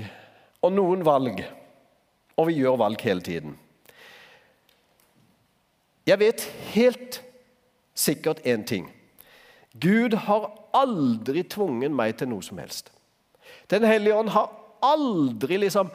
og 0.62 0.73
noen 0.73 1.02
valg. 1.06 1.42
Og 2.37 2.50
vi 2.50 2.61
gjør 2.61 2.78
valg 2.78 3.02
hele 3.02 3.25
tiden. 3.25 3.56
Jeg 6.06 6.21
vet 6.23 6.45
helt 6.75 7.23
sikkert 7.95 8.45
én 8.47 8.62
ting. 8.64 8.87
Gud 9.75 10.14
har 10.14 10.52
aldri 10.76 11.45
tvunget 11.49 11.95
meg 11.95 12.16
til 12.21 12.30
noe 12.30 12.45
som 12.45 12.61
helst. 12.61 12.92
Den 13.71 13.87
hellige 13.88 14.16
ånd 14.16 14.30
har 14.35 14.52
aldri 14.85 15.59
liksom 15.62 15.90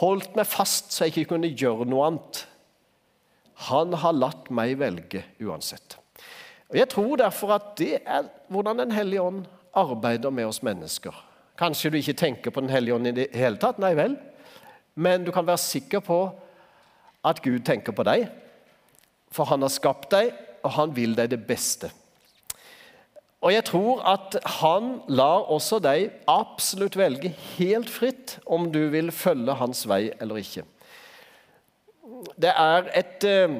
holdt 0.00 0.34
meg 0.36 0.48
fast 0.48 0.94
så 0.94 1.06
jeg 1.06 1.14
ikke 1.14 1.34
kunne 1.34 1.52
gjøre 1.52 1.86
noe 1.88 2.08
annet. 2.08 2.42
Han 3.70 3.94
har 3.96 4.16
latt 4.16 4.50
meg 4.52 4.76
velge 4.80 5.22
uansett. 5.40 5.98
Og 6.70 6.76
Jeg 6.76 6.90
tror 6.92 7.16
derfor 7.20 7.54
at 7.56 7.76
det 7.78 8.00
er 8.02 8.26
hvordan 8.50 8.78
Den 8.78 8.92
hellige 8.92 9.22
ånd 9.22 9.44
arbeider 9.76 10.30
med 10.30 10.46
oss 10.46 10.62
mennesker. 10.62 11.14
Kanskje 11.56 11.90
du 11.90 11.96
ikke 11.96 12.12
tenker 12.18 12.50
på 12.50 12.60
Den 12.60 12.70
hellige 12.70 12.94
ånd 12.94 13.06
i 13.06 13.12
det 13.12 13.28
hele 13.32 13.56
tatt, 13.56 13.78
nei 13.78 13.94
vel, 13.94 14.16
men 14.94 15.24
du 15.24 15.32
kan 15.32 15.46
være 15.46 15.60
sikker 15.60 16.00
på 16.00 16.18
at 17.24 17.42
Gud 17.42 17.64
tenker 17.64 17.92
på 17.92 18.04
deg. 18.06 18.26
For 19.32 19.44
han 19.44 19.62
har 19.62 19.72
skapt 19.72 20.10
deg, 20.10 20.32
og 20.64 20.70
han 20.76 20.94
vil 20.96 21.14
deg 21.16 21.30
det 21.30 21.42
beste. 21.46 21.90
Og 23.44 23.52
jeg 23.52 23.66
tror 23.68 24.00
at 24.08 24.38
han 24.62 24.96
lar 25.12 25.44
også 25.52 25.78
deg 25.84 26.08
absolutt 26.30 26.96
velge 26.96 27.32
helt 27.56 27.90
fritt 27.92 28.38
om 28.46 28.70
du 28.72 28.86
vil 28.94 29.12
følge 29.14 29.58
hans 29.60 29.84
vei 29.88 30.08
eller 30.20 30.40
ikke. 30.40 30.64
Det 32.40 32.52
er 32.52 32.88
et, 32.96 33.24
eh, 33.28 33.58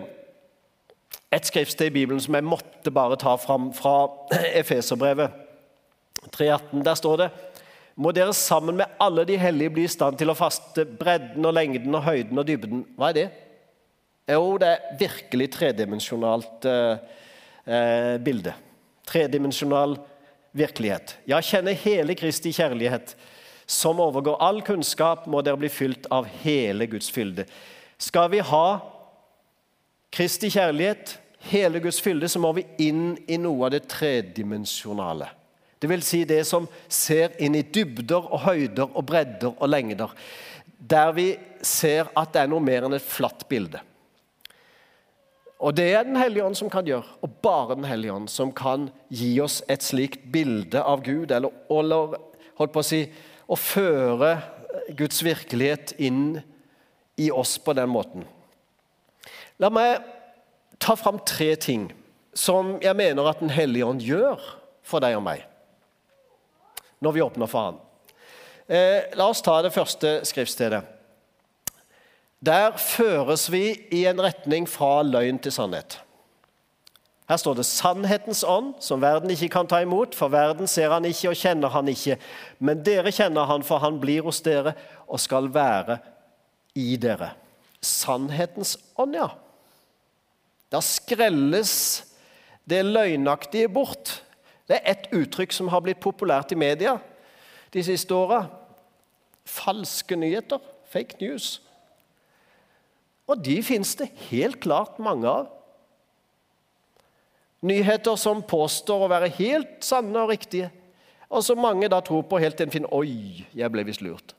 et 1.33 1.45
skriftsted 1.47 1.90
i 1.90 1.97
Bibelen 1.99 2.23
som 2.23 2.35
jeg 2.35 2.47
måtte 2.47 2.90
bare 2.90 3.18
ta 3.21 3.37
fram 3.37 3.73
fra 3.76 4.09
Efeserbrevet 4.62 5.30
3.18. 6.33 6.83
Der 6.83 6.95
står 6.95 7.16
det 7.25 7.30
må 7.97 8.11
dere 8.12 8.35
sammen 8.37 8.76
med 8.76 8.92
alle 9.00 9.25
de 9.25 9.38
hellige 9.40 9.73
bli 9.73 9.87
i 9.88 9.92
stand 9.92 10.18
til 10.21 10.28
å 10.28 10.37
faste 10.37 10.85
bredden 10.85 11.47
og 11.49 11.54
lengden 11.56 11.95
og 11.97 12.04
høyden 12.04 12.42
og 12.42 12.45
dybden. 12.45 12.83
Hva 12.97 13.09
er 13.09 13.16
det? 13.16 13.26
Jo, 14.28 14.59
det 14.61 14.68
er 14.68 14.99
virkelig 15.00 15.47
tredimensjonalt 15.54 16.66
eh, 16.68 16.99
eh 17.66 18.16
bilde 18.21 18.52
tredimensjonal 19.06 19.96
virkelighet. 20.56 21.16
Ja, 21.28 21.40
kjenne 21.42 21.76
hele 21.78 22.16
Kristi 22.18 22.52
kjærlighet, 22.56 23.14
som 23.66 24.00
overgår 24.00 24.38
all 24.42 24.62
kunnskap, 24.66 25.26
må 25.26 25.42
dere 25.44 25.58
bli 25.60 25.70
fylt 25.72 26.06
av 26.12 26.28
hele 26.42 26.86
Guds 26.90 27.10
fylde. 27.12 27.46
Skal 27.98 28.30
vi 28.32 28.42
ha 28.44 28.66
Kristi 30.14 30.50
kjærlighet, 30.52 31.16
hele 31.50 31.80
Guds 31.82 32.00
fylde, 32.00 32.28
så 32.28 32.40
må 32.42 32.52
vi 32.56 32.66
inn 32.86 33.16
i 33.28 33.38
noe 33.40 33.66
av 33.66 33.75
det 33.75 33.84
tredimensjonale. 33.90 35.28
Det 35.78 35.90
vil 35.90 36.04
si 36.04 36.22
det 36.25 36.40
som 36.48 36.68
ser 36.88 37.34
inn 37.42 37.58
i 37.58 37.66
dybder 37.68 38.30
og 38.32 38.46
høyder 38.46 38.88
og 38.88 39.04
bredder 39.06 39.52
og 39.52 39.68
lengder. 39.68 40.14
Der 40.78 41.12
vi 41.16 41.26
ser 41.60 42.08
at 42.16 42.32
det 42.32 42.44
er 42.44 42.50
noe 42.50 42.64
mer 42.64 42.86
enn 42.86 42.96
et 42.96 43.04
flatt 43.04 43.44
bilde. 43.50 43.82
Og 45.60 45.76
det 45.76 45.86
er 45.94 46.04
Den 46.04 46.16
hellige 46.16 46.44
ånd 46.44 46.56
som 46.56 46.70
kan 46.70 46.86
gjøre, 46.86 47.06
og 47.22 47.30
bare 47.42 47.76
Den 47.76 47.84
hellige 47.84 48.12
ånd 48.12 48.28
som 48.28 48.52
kan 48.52 48.90
gi 49.08 49.40
oss 49.40 49.62
et 49.68 49.82
slikt 49.82 50.32
bilde 50.32 50.82
av 50.82 51.02
Gud, 51.02 51.30
eller, 51.30 51.50
eller 51.70 52.18
holdt 52.58 52.72
på 52.72 52.82
å 52.82 52.86
si, 52.86 53.06
å 53.48 53.56
føre 53.56 54.36
Guds 54.96 55.22
virkelighet 55.25 55.94
inn 55.98 56.42
i 57.16 57.30
oss 57.30 57.56
på 57.58 57.72
den 57.72 57.88
måten. 57.88 58.26
La 59.58 59.70
meg 59.72 60.04
ta 60.78 60.96
fram 60.96 61.22
tre 61.25 61.54
ting 61.56 61.88
som 62.36 62.76
jeg 62.82 62.96
mener 62.96 63.28
at 63.30 63.40
Den 63.40 63.50
hellige 63.50 63.86
ånd 63.86 64.04
gjør 64.04 64.42
for 64.84 65.00
deg 65.00 65.16
og 65.16 65.25
meg 65.25 65.46
når 67.04 67.12
vi 67.12 67.22
åpner 67.22 67.48
for 67.50 67.60
Han. 67.60 67.80
Eh, 68.66 69.12
la 69.14 69.28
oss 69.28 69.42
ta 69.44 69.58
det 69.62 69.72
første 69.75 70.20
skriftstedet. 70.26 70.95
Der 72.44 72.76
føres 72.76 73.48
vi 73.52 73.72
i 73.90 74.04
en 74.06 74.20
retning 74.22 74.68
fra 74.68 75.02
løgn 75.02 75.38
til 75.38 75.52
sannhet. 75.52 76.00
Her 77.28 77.36
står 77.36 77.54
det 77.54 77.66
'sannhetens 77.66 78.44
ånd', 78.44 78.80
som 78.80 79.00
verden 79.00 79.30
ikke 79.30 79.48
kan 79.48 79.66
ta 79.66 79.78
imot, 79.78 80.14
for 80.14 80.28
verden 80.28 80.66
ser 80.66 80.90
han 80.90 81.04
ikke 81.04 81.28
og 81.28 81.36
kjenner 81.36 81.68
han 81.68 81.88
ikke. 81.88 82.18
Men 82.58 82.84
dere 82.84 83.12
kjenner 83.12 83.44
han, 83.44 83.62
for 83.62 83.78
han 83.78 84.00
blir 84.00 84.22
hos 84.22 84.40
dere 84.40 84.74
og 85.08 85.20
skal 85.20 85.54
være 85.54 85.98
i 86.74 86.96
dere. 86.96 87.30
Sannhetens 87.82 88.78
ånd, 88.96 89.14
ja. 89.14 89.28
Da 90.72 90.80
skrelles 90.80 92.04
det 92.70 92.84
løgnaktige 92.84 93.68
bort. 93.68 94.22
Det 94.68 94.76
er 94.76 94.90
ett 94.90 95.08
uttrykk 95.12 95.52
som 95.52 95.68
har 95.68 95.80
blitt 95.80 96.00
populært 96.00 96.52
i 96.52 96.54
media 96.54 96.98
de 97.72 97.82
siste 97.82 98.14
åra. 98.14 98.46
Falske 99.44 100.16
nyheter. 100.16 100.58
Fake 100.90 101.16
news. 101.20 101.60
Og 103.26 103.42
de 103.42 103.59
fins 103.66 103.95
det 103.99 104.12
helt 104.28 104.61
klart 104.62 105.00
mange 105.02 105.28
av. 105.28 105.52
Nyheter 107.66 108.18
som 108.21 108.45
påstår 108.47 109.06
å 109.06 109.11
være 109.11 109.33
helt 109.38 109.78
sanne 109.85 110.23
og 110.23 110.30
riktige, 110.30 110.71
og 111.26 111.42
som 111.42 111.59
mange 111.59 111.88
da 111.90 111.99
tror 112.04 112.23
på 112.28 112.38
helt 112.38 112.59
til 112.59 112.68
en 112.68 112.75
finner 112.75 112.92
Oi, 112.95 113.42
jeg 113.56 113.73
ble 113.75 113.83
visst 113.88 114.04
lurt. 114.04 114.37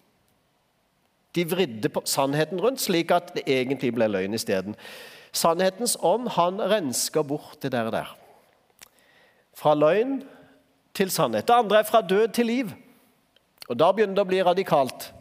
De 1.35 1.43
vridde 1.45 1.89
på 1.91 2.01
sannheten 2.07 2.61
rundt, 2.63 2.81
slik 2.81 3.11
at 3.13 3.33
det 3.35 3.43
egentlig 3.51 3.91
ble 3.97 4.07
løgn 4.09 4.37
isteden. 4.37 4.77
Sannhetens 5.35 5.97
ånd 6.01 6.31
han 6.37 6.61
rensker 6.61 7.25
bort 7.27 7.59
det 7.61 7.73
der. 7.75 7.91
der. 7.91 8.15
Fra 9.53 9.75
løgn 9.75 10.21
til 10.97 11.11
sannhet. 11.11 11.47
Det 11.47 11.53
andre 11.53 11.81
er 11.81 11.89
fra 11.89 12.01
død 12.01 12.27
til 12.33 12.45
liv. 12.45 12.71
Og 13.69 13.77
Da 13.77 13.91
begynner 13.91 14.15
det 14.15 14.23
å 14.23 14.31
bli 14.31 14.41
radikalt. 14.43 15.11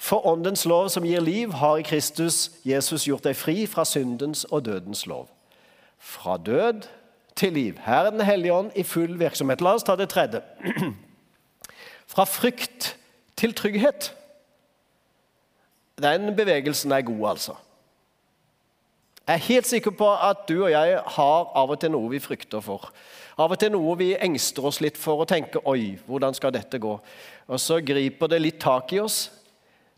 For 0.00 0.26
åndens 0.26 0.64
lov 0.64 0.88
som 0.88 1.04
gir 1.04 1.20
liv, 1.20 1.52
har 1.52 1.76
i 1.76 1.84
Kristus 1.84 2.48
Jesus 2.64 3.04
gjort 3.04 3.26
deg 3.28 3.36
fri 3.36 3.66
fra 3.68 3.84
syndens 3.84 4.46
og 4.48 4.64
dødens 4.64 5.04
lov. 5.06 5.26
Fra 6.00 6.38
død 6.40 6.86
til 7.36 7.52
liv. 7.52 7.76
Her 7.84 8.06
er 8.06 8.10
Den 8.10 8.20
hellige 8.24 8.52
ånd 8.52 8.70
i 8.76 8.82
full 8.82 9.18
virksomhet. 9.20 9.60
La 9.60 9.74
oss 9.76 9.84
ta 9.84 9.96
det 9.96 10.08
tredje. 10.08 10.40
Fra 12.12 12.24
frykt 12.24 12.96
til 13.36 13.52
trygghet. 13.54 14.14
Den 16.00 16.36
bevegelsen 16.36 16.92
er 16.92 17.04
god, 17.04 17.28
altså. 17.30 17.54
Jeg 19.26 19.34
er 19.34 19.48
helt 19.48 19.66
sikker 19.66 19.90
på 19.90 20.08
at 20.16 20.48
du 20.48 20.64
og 20.64 20.70
jeg 20.70 21.02
har 21.06 21.52
av 21.54 21.70
og 21.70 21.80
til 21.80 21.92
noe 21.92 22.08
vi 22.10 22.22
frykter 22.24 22.64
for. 22.64 22.88
Av 23.38 23.52
og 23.52 23.60
til 23.60 23.70
noe 23.76 23.98
vi 24.00 24.14
engster 24.16 24.64
oss 24.64 24.80
litt 24.80 24.96
for 24.98 25.20
og 25.20 25.28
tenker 25.28 25.60
'oi, 25.68 25.98
hvordan 26.06 26.34
skal 26.34 26.52
dette 26.52 26.78
gå?' 26.78 26.98
Og 27.48 27.60
så 27.60 27.80
griper 27.84 28.26
det 28.26 28.40
litt 28.40 28.58
tak 28.60 28.92
i 28.92 28.98
oss 28.98 29.30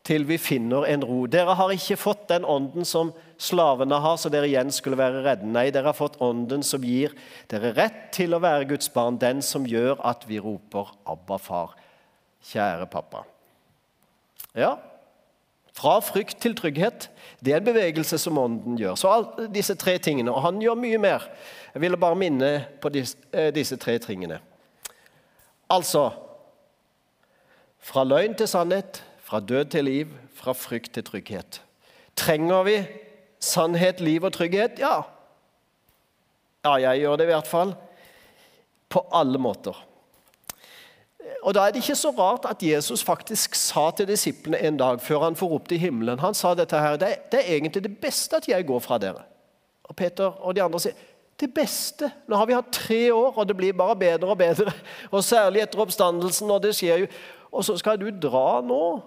til 0.06 0.24
vi 0.26 0.38
finner 0.42 0.86
en 0.90 1.04
ro. 1.06 1.24
Dere 1.30 1.54
har 1.58 1.72
ikke 1.74 1.98
fått 2.00 2.26
den 2.32 2.46
ånden 2.48 2.86
som 2.88 3.12
slavene 3.38 4.00
har, 4.02 4.16
så 4.18 4.30
dere 4.32 4.48
igjen 4.50 4.72
skulle 4.74 4.98
være 4.98 5.22
redde. 5.22 5.46
Nei, 5.46 5.68
dere 5.74 5.92
har 5.92 5.98
fått 5.98 6.18
ånden 6.22 6.64
som 6.66 6.82
gir 6.86 7.14
dere 7.50 7.72
rett 7.76 8.08
til 8.14 8.34
å 8.34 8.42
være 8.42 8.68
Guds 8.74 8.90
barn, 8.94 9.20
den 9.22 9.42
som 9.46 9.66
gjør 9.68 10.02
at 10.02 10.26
vi 10.28 10.40
roper 10.42 10.90
'Abba, 11.06 11.38
far', 11.38 11.76
kjære 12.50 12.90
pappa. 12.90 13.24
Ja, 14.54 14.76
Fra 15.72 16.00
frykt 16.04 16.36
til 16.40 16.54
trygghet. 16.54 17.08
Det 17.40 17.54
er 17.54 17.56
en 17.56 17.64
bevegelse 17.64 18.18
som 18.18 18.38
Ånden 18.38 18.76
gjør. 18.76 18.94
Så 18.94 19.08
alle 19.08 19.46
disse 19.48 19.74
tre 19.74 19.98
tingene. 19.98 20.28
Og 20.30 20.42
han 20.44 20.60
gjør 20.60 20.76
mye 20.76 20.98
mer. 20.98 21.24
Jeg 21.74 21.80
ville 21.80 21.96
bare 21.96 22.14
minne 22.14 22.66
på 22.80 22.88
disse, 22.92 23.16
eh, 23.32 23.50
disse 23.50 23.76
tre 23.76 23.98
tingene. 23.98 24.38
Altså 25.70 26.10
fra 27.82 28.04
løgn 28.04 28.34
til 28.34 28.46
sannhet, 28.48 29.02
fra 29.32 29.40
død 29.40 29.64
til 29.64 29.84
liv, 29.84 30.08
fra 30.34 30.52
frykt 30.52 30.92
til 30.92 31.04
trygghet. 31.04 31.62
Trenger 32.16 32.62
vi 32.62 32.74
sannhet, 33.40 34.00
liv 34.00 34.24
og 34.24 34.32
trygghet? 34.32 34.70
Ja. 34.78 34.98
Ja, 36.64 36.74
jeg 36.74 37.00
gjør 37.00 37.16
det 37.16 37.24
i 37.24 37.30
hvert 37.30 37.46
fall. 37.48 37.72
På 38.92 39.06
alle 39.12 39.38
måter. 39.38 39.86
Og 41.42 41.54
Da 41.54 41.60
er 41.64 41.72
det 41.72 41.80
ikke 41.80 41.96
så 41.96 42.10
rart 42.18 42.44
at 42.50 42.62
Jesus 42.62 43.04
faktisk 43.04 43.54
sa 43.54 43.90
til 43.96 44.08
disiplene 44.08 44.60
en 44.60 44.76
dag 44.76 45.00
før 45.00 45.24
han 45.24 45.36
for 45.36 45.54
opp 45.56 45.68
til 45.68 45.78
himmelen 45.78 46.18
Han 46.20 46.34
sa 46.34 46.54
dette 46.54 46.78
her, 46.78 46.96
det, 46.96 47.32
det 47.32 47.40
er 47.40 47.54
egentlig 47.54 47.84
det 47.84 47.98
beste 48.00 48.36
at 48.36 48.48
jeg 48.48 48.66
går 48.66 48.78
fra 48.78 48.98
dere. 48.98 49.22
Og 49.84 49.96
Peter 49.96 50.28
og 50.28 50.54
de 50.54 50.62
andre 50.62 50.80
sier 50.80 50.98
det 51.40 51.54
beste. 51.54 52.10
Nå 52.28 52.36
har 52.36 52.46
vi 52.46 52.54
hatt 52.54 52.68
tre 52.72 53.14
år, 53.14 53.32
og 53.32 53.48
det 53.48 53.56
blir 53.56 53.72
bare 53.72 53.96
bedre 53.96 54.28
og 54.28 54.38
bedre. 54.38 54.72
Og 55.10 55.24
Særlig 55.24 55.62
etter 55.62 55.80
oppstandelsen. 55.80 56.50
Og 56.50 56.62
det 56.62 56.74
skjer 56.76 57.06
jo. 57.06 57.06
Og 57.52 57.64
så 57.64 57.76
skal 57.76 57.98
du 58.00 58.10
dra 58.10 58.60
nå? 58.60 59.00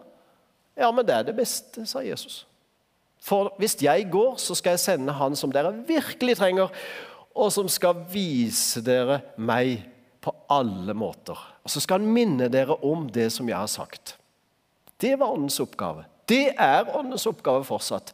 Ja, 0.75 0.91
men 0.91 1.05
det 1.07 1.15
er 1.15 1.27
det 1.29 1.37
beste, 1.37 1.85
sa 1.87 2.03
Jesus. 2.03 2.43
For 3.25 3.53
hvis 3.57 3.77
jeg 3.81 4.09
går, 4.11 4.35
så 4.37 4.55
skal 4.57 4.75
jeg 4.75 4.83
sende 4.83 5.15
Han 5.17 5.35
som 5.39 5.53
dere 5.53 5.73
virkelig 5.87 6.37
trenger, 6.37 6.71
og 7.35 7.51
som 7.51 7.67
skal 7.71 8.05
vise 8.11 8.83
dere 8.85 9.21
meg 9.37 9.81
på 10.23 10.33
alle 10.51 10.93
måter. 10.97 11.39
Og 11.63 11.71
så 11.71 11.81
skal 11.83 11.99
han 11.99 12.13
minne 12.13 12.49
dere 12.51 12.77
om 12.85 13.07
det 13.11 13.31
som 13.33 13.49
jeg 13.49 13.57
har 13.57 13.71
sagt. 13.71 14.15
Det 15.01 15.15
var 15.19 15.33
åndens 15.33 15.59
oppgave. 15.59 16.05
Det 16.25 16.53
er 16.57 16.87
åndens 16.95 17.25
oppgave 17.29 17.65
fortsatt. 17.67 18.13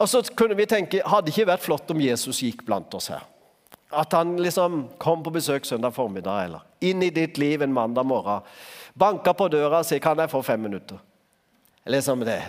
Og 0.00 0.08
så 0.08 0.22
kunne 0.34 0.56
vi 0.56 0.66
tenke, 0.66 1.02
Hadde 1.04 1.28
det 1.28 1.34
ikke 1.34 1.50
vært 1.52 1.66
flott 1.66 1.92
om 1.92 2.00
Jesus 2.00 2.40
gikk 2.42 2.64
blant 2.66 2.94
oss 2.96 3.10
her? 3.12 3.26
At 3.90 4.14
han 4.14 4.36
liksom 4.40 4.86
kom 5.02 5.22
på 5.26 5.34
besøk 5.34 5.66
søndag 5.66 5.92
formiddag 5.92 6.46
eller 6.46 6.66
inn 6.80 7.02
i 7.02 7.10
ditt 7.12 7.38
liv 7.38 7.62
en 7.62 7.74
mandag 7.74 8.06
morgen. 8.06 8.46
Banka 8.94 9.34
på 9.36 9.48
døra 9.50 9.82
og 9.82 9.84
sa 9.84 9.98
'Kan 9.98 10.18
jeg 10.18 10.30
få 10.30 10.42
fem 10.42 10.60
minutter?' 10.60 11.09
Liksom 11.90 12.20
det 12.20 12.42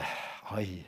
Oi. 0.51 0.83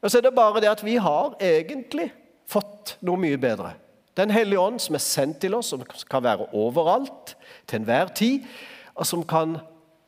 Og 0.00 0.10
så 0.10 0.18
er 0.18 0.24
det 0.24 0.34
bare 0.34 0.60
det 0.62 0.70
at 0.70 0.84
vi 0.84 0.96
har 0.96 1.34
egentlig 1.44 2.08
fått 2.48 2.96
noe 3.04 3.20
mye 3.20 3.36
bedre. 3.38 3.74
Den 4.16 4.32
hellige 4.32 4.60
ånd 4.60 4.80
som 4.80 4.96
er 4.96 5.02
sendt 5.04 5.42
til 5.44 5.54
oss, 5.54 5.68
som 5.70 5.82
kan 5.84 6.24
være 6.24 6.48
overalt 6.56 7.34
til 7.68 7.82
enhver 7.82 8.08
tid, 8.16 8.46
og 8.94 9.06
som 9.06 9.22
kan 9.28 9.58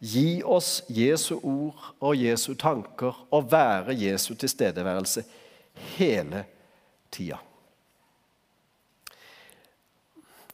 gi 0.01 0.41
oss 0.43 0.81
Jesu 0.89 1.37
ord 1.37 1.93
og 2.01 2.17
Jesu 2.17 2.55
tanker 2.59 3.21
og 3.31 3.53
være 3.53 3.95
Jesu 4.01 4.33
tilstedeværelse 4.35 5.23
hele 5.99 6.45
tida. 7.13 7.37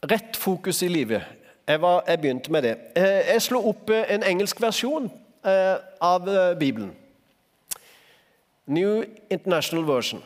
Rett 0.03 0.37
fokus 0.37 0.83
i 0.83 0.91
livet. 0.91 1.23
Jeg, 1.69 1.81
var, 1.83 2.03
jeg, 2.09 2.21
begynte 2.21 2.53
med 2.53 2.63
det. 2.63 2.77
Eh, 2.97 3.33
jeg 3.33 3.43
slo 3.43 3.63
opp 3.71 3.91
eh, 3.91 4.05
en 4.15 4.27
engelsk 4.27 4.61
versjon 4.61 5.11
av 6.01 6.29
Bibelen. 6.59 6.93
New 8.67 9.05
International 9.31 9.87
Version. 9.89 10.23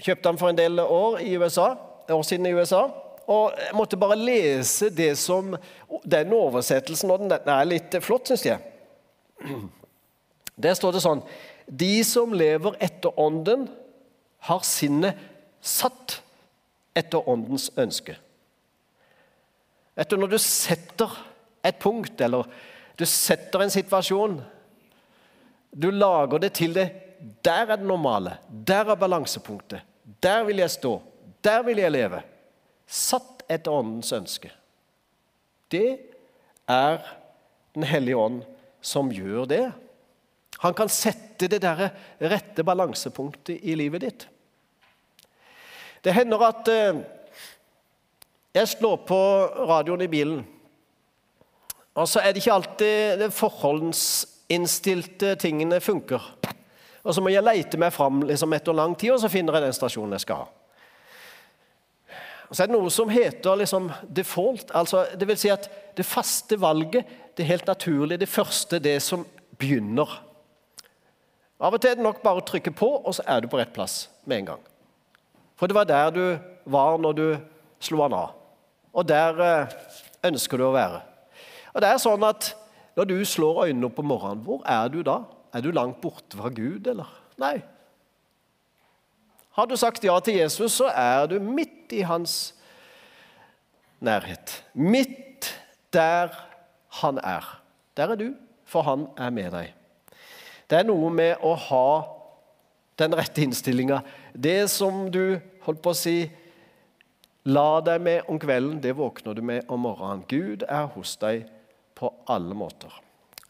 Kjøpte 0.00 0.28
den 0.28 0.38
for 0.40 0.50
en 0.50 0.58
del 0.58 0.80
år 0.82 1.20
i 1.20 1.34
USA 1.36 1.72
år 2.10 2.22
siden 2.22 2.46
i 2.46 2.54
USA. 2.54 2.82
Og 3.26 3.52
Jeg 3.58 3.76
måtte 3.76 3.96
bare 3.96 4.18
lese 4.18 4.90
det 4.90 5.18
som 5.18 5.56
den 6.04 6.32
oversettelsen, 6.32 7.10
og 7.10 7.20
den 7.20 7.54
er 7.54 7.68
litt 7.68 7.94
flott, 8.02 8.28
syns 8.28 8.46
jeg. 8.46 8.58
Der 10.62 10.74
står 10.74 10.92
det 10.92 11.02
sånn 11.02 11.22
De 11.66 12.02
som 12.04 12.34
lever 12.34 12.76
etter 12.82 13.14
Ånden, 13.20 13.68
har 14.42 14.64
sinnet 14.66 15.18
satt 15.62 16.18
etter 16.98 17.28
Åndens 17.30 17.68
ønske. 17.78 18.16
Etter 19.94 20.18
når 20.18 20.32
du 20.34 20.38
setter 20.42 21.14
et 21.62 21.78
punkt, 21.78 22.20
eller 22.20 22.48
du 22.96 23.06
setter 23.08 23.64
en 23.64 23.72
situasjon 23.72 24.40
Du 25.70 25.90
lager 25.90 26.38
det 26.38 26.52
til 26.58 26.74
det. 26.76 26.88
Der 27.44 27.70
er 27.70 27.78
det 27.80 27.86
normale. 27.86 28.36
Der 28.48 28.90
er 28.92 28.98
balansepunktet. 28.98 29.80
Der 30.22 30.44
vil 30.44 30.60
jeg 30.60 30.70
stå. 30.70 31.00
Der 31.44 31.62
vil 31.62 31.78
jeg 31.80 31.90
leve. 31.90 32.20
Satt 32.86 33.44
etter 33.48 33.72
Åndens 33.72 34.12
ønske. 34.12 34.50
Det 35.72 35.98
er 36.68 37.00
Den 37.72 37.86
hellige 37.88 38.16
ånd 38.20 38.42
som 38.84 39.08
gjør 39.08 39.46
det. 39.48 39.72
Han 40.60 40.74
kan 40.76 40.90
sette 40.92 41.48
det 41.48 41.62
der 41.64 41.88
rette 42.20 42.62
balansepunktet 42.62 43.62
i 43.64 43.72
livet 43.74 44.04
ditt. 44.04 44.26
Det 46.04 46.12
hender 46.12 46.44
at 46.44 46.68
eh, 46.68 47.00
jeg 48.52 48.68
slår 48.68 48.98
på 49.08 49.20
radioen 49.70 50.04
i 50.04 50.10
bilen, 50.12 50.42
og 51.94 52.08
så 52.08 52.22
er 52.22 52.32
det 52.32 52.40
ikke 52.40 52.54
alltid 52.56 53.20
de 53.20 53.28
forholdsinnstilte 53.36 55.34
tingene 55.40 55.80
funker. 55.84 56.22
Og 57.02 57.14
så 57.14 57.20
må 57.20 57.32
jeg 57.32 57.44
leite 57.44 57.78
meg 57.80 57.92
fram 57.92 58.22
liksom 58.28 58.52
etter 58.56 58.76
lang 58.76 58.94
tid, 58.96 59.12
og 59.14 59.20
så 59.20 59.30
finner 59.32 59.58
jeg 59.58 59.66
den 59.66 59.76
stasjonen 59.76 60.16
jeg 60.16 60.24
skal 60.24 60.44
ha. 60.44 60.46
Og 62.48 62.56
så 62.56 62.62
er 62.62 62.68
det 62.68 62.76
noe 62.76 62.90
som 62.92 63.08
heter 63.08 63.56
liksom 63.56 63.90
default. 64.12 64.70
altså 64.76 65.06
det 65.16 65.28
vil 65.28 65.38
si 65.40 65.48
at 65.48 65.70
det 65.96 66.04
faste 66.06 66.60
valget, 66.60 67.04
det 67.36 67.48
helt 67.48 67.66
naturlige, 67.66 68.20
det 68.20 68.28
første, 68.28 68.78
det 68.78 69.02
som 69.02 69.26
begynner. 69.58 70.08
Av 71.62 71.72
og 71.72 71.80
til 71.80 71.90
er 71.92 71.96
det 71.96 72.04
nok 72.04 72.20
bare 72.22 72.42
å 72.42 72.44
trykke 72.44 72.74
på, 72.76 72.88
og 73.00 73.14
så 73.14 73.24
er 73.26 73.40
du 73.40 73.48
på 73.48 73.56
rett 73.56 73.72
plass 73.72 74.08
med 74.26 74.42
en 74.42 74.50
gang. 74.52 74.62
For 75.56 75.70
det 75.70 75.76
var 75.76 75.88
der 75.88 76.10
du 76.10 76.24
var 76.64 76.98
når 76.98 77.16
du 77.16 77.26
slo 77.80 78.02
han 78.02 78.16
av. 78.18 78.34
Og 78.92 79.06
der 79.08 79.40
eh, 79.46 79.74
ønsker 80.28 80.58
du 80.58 80.66
å 80.66 80.74
være. 80.74 81.00
Og 81.72 81.82
det 81.82 81.88
er 81.90 82.02
sånn 82.02 82.24
at 82.28 82.52
Når 82.92 83.06
du 83.08 83.14
slår 83.24 83.62
øynene 83.70 83.88
opp 83.88 84.02
om 84.02 84.10
morgenen, 84.12 84.42
hvor 84.44 84.60
er 84.68 84.90
du 84.92 84.98
da? 85.00 85.22
Er 85.56 85.62
du 85.64 85.70
langt 85.72 85.96
borte 86.02 86.36
fra 86.36 86.50
Gud, 86.52 86.84
eller? 86.92 87.08
Nei. 87.40 87.62
Har 89.56 89.68
du 89.68 89.72
sagt 89.80 90.04
ja 90.04 90.18
til 90.20 90.36
Jesus, 90.36 90.74
så 90.76 90.90
er 90.92 91.24
du 91.30 91.38
midt 91.40 91.92
i 91.96 92.02
hans 92.04 92.52
nærhet. 94.04 94.58
Midt 94.74 95.54
der 95.92 96.36
han 97.00 97.20
er. 97.24 97.48
Der 97.96 98.12
er 98.12 98.20
du, 98.20 98.34
for 98.64 98.84
han 98.84 99.06
er 99.16 99.32
med 99.32 99.52
deg. 99.56 99.72
Det 100.68 100.78
er 100.82 100.88
noe 100.88 101.08
med 101.12 101.40
å 101.44 101.54
ha 101.56 101.88
den 103.00 103.16
rette 103.16 103.40
innstillinga. 103.44 104.02
Det 104.32 104.70
som 104.72 105.06
du 105.12 105.40
holdt 105.66 105.82
på 105.84 105.92
å 105.92 105.96
si 105.96 106.16
La 107.42 107.80
deg 107.82 107.98
med 107.98 108.28
om 108.30 108.38
kvelden, 108.38 108.76
det 108.78 108.92
våkner 108.94 109.34
du 109.34 109.40
med 109.42 109.66
om 109.66 109.80
morgenen. 109.82 110.20
Gud 110.30 110.62
er 110.68 110.86
hos 110.94 111.16
deg 111.18 111.48
på 112.02 112.10
alle 112.34 112.58
måter. 112.58 112.92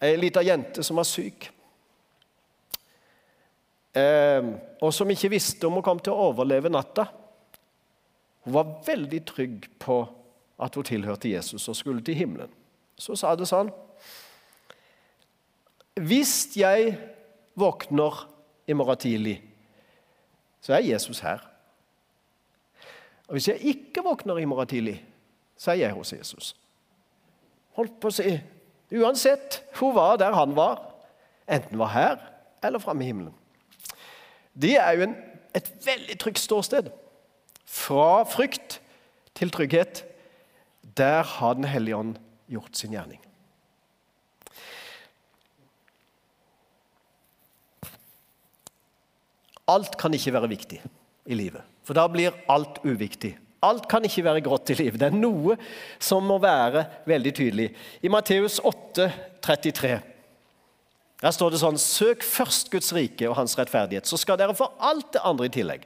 Ei 0.02 0.14
lita 0.20 0.42
jente 0.44 0.84
som 0.84 1.00
var 1.00 1.08
syk 1.08 1.48
eh, 3.96 4.48
og 4.80 4.94
som 4.94 5.10
ikke 5.10 5.30
visste 5.32 5.68
om 5.68 5.78
hun 5.78 5.86
kom 5.86 6.00
til 6.02 6.14
å 6.14 6.30
overleve 6.30 6.72
natta. 6.72 7.06
Hun 8.44 8.56
var 8.56 8.74
veldig 8.86 9.22
trygg 9.28 9.68
på 9.82 10.00
at 10.62 10.76
hun 10.78 10.86
tilhørte 10.86 11.30
Jesus 11.30 11.68
og 11.70 11.78
skulle 11.78 12.04
til 12.04 12.18
himmelen. 12.18 12.50
Så 12.98 13.16
sa 13.18 13.34
det 13.34 13.48
sånn 13.50 13.70
Hvis 16.02 16.54
jeg 16.56 16.96
våkner 17.58 18.26
i 18.66 18.76
morgen 18.76 19.00
tidlig, 19.00 19.38
så 20.62 20.76
er 20.76 20.86
Jesus 20.86 21.20
her. 21.20 21.42
Og 23.28 23.36
hvis 23.36 23.48
jeg 23.48 23.74
ikke 23.74 24.04
våkner 24.04 24.38
i 24.38 24.46
morgen 24.48 24.68
tidlig, 24.70 24.98
så 25.56 25.72
er 25.72 25.82
jeg 25.82 25.96
hos 25.96 26.12
Jesus. 26.12 26.52
Holdt 27.78 28.00
på 28.00 28.10
å 28.10 28.16
si 28.16 28.34
Uansett, 28.92 29.62
hun 29.80 29.94
var 29.96 30.18
der 30.20 30.34
han 30.36 30.52
var. 30.56 30.82
Enten 31.48 31.80
var 31.80 31.92
her 31.94 32.18
eller 32.62 32.82
framme 32.82 33.04
i 33.04 33.08
himmelen. 33.08 33.32
Det 34.52 34.76
er 34.76 34.92
jo 34.98 35.06
en, 35.06 35.14
et 35.56 35.70
veldig 35.86 36.18
trygt 36.20 36.42
ståsted. 36.42 36.90
Fra 37.64 38.22
frykt 38.28 38.80
til 39.38 39.50
trygghet. 39.50 40.04
Der 40.96 41.22
har 41.24 41.54
Den 41.54 41.64
hellige 41.64 41.96
ånd 41.96 42.16
gjort 42.52 42.76
sin 42.76 42.92
gjerning. 42.92 43.20
Alt 49.72 49.96
kan 49.96 50.12
ikke 50.12 50.34
være 50.34 50.50
viktig 50.50 50.82
i 51.30 51.38
livet, 51.38 51.62
for 51.86 51.96
da 51.96 52.04
blir 52.10 52.34
alt 52.50 52.82
uviktig. 52.84 53.36
Alt 53.62 53.86
kan 53.90 54.04
ikke 54.04 54.24
være 54.26 54.42
grått 54.42 54.72
i 54.74 54.78
livet. 54.78 54.98
Det 55.00 55.10
er 55.10 55.18
noe 55.18 55.56
som 56.02 56.24
må 56.26 56.38
være 56.42 56.86
veldig 57.06 57.32
tydelig. 57.38 57.68
I 58.02 58.10
Matteus 58.10 58.58
8, 58.66 59.10
33 59.42 60.00
der 61.22 61.30
står 61.30 61.54
det 61.54 61.60
sånn 61.62 61.78
Søk 61.78 62.24
først 62.26 62.72
Guds 62.72 62.90
rike 62.96 63.28
og 63.30 63.36
hans 63.38 63.54
rettferdighet, 63.54 64.08
så 64.10 64.18
skal 64.18 64.38
dere 64.40 64.56
få 64.58 64.66
alt 64.82 65.12
det 65.14 65.22
andre 65.22 65.46
i 65.46 65.52
tillegg. 65.54 65.84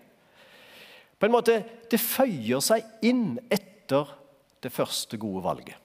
På 1.20 1.28
en 1.28 1.34
måte, 1.34 1.64
Det 1.90 2.00
føyer 2.02 2.58
seg 2.60 2.82
inn 3.06 3.38
etter 3.46 4.08
det 4.60 4.72
første 4.74 5.16
gode 5.16 5.44
valget. 5.44 5.76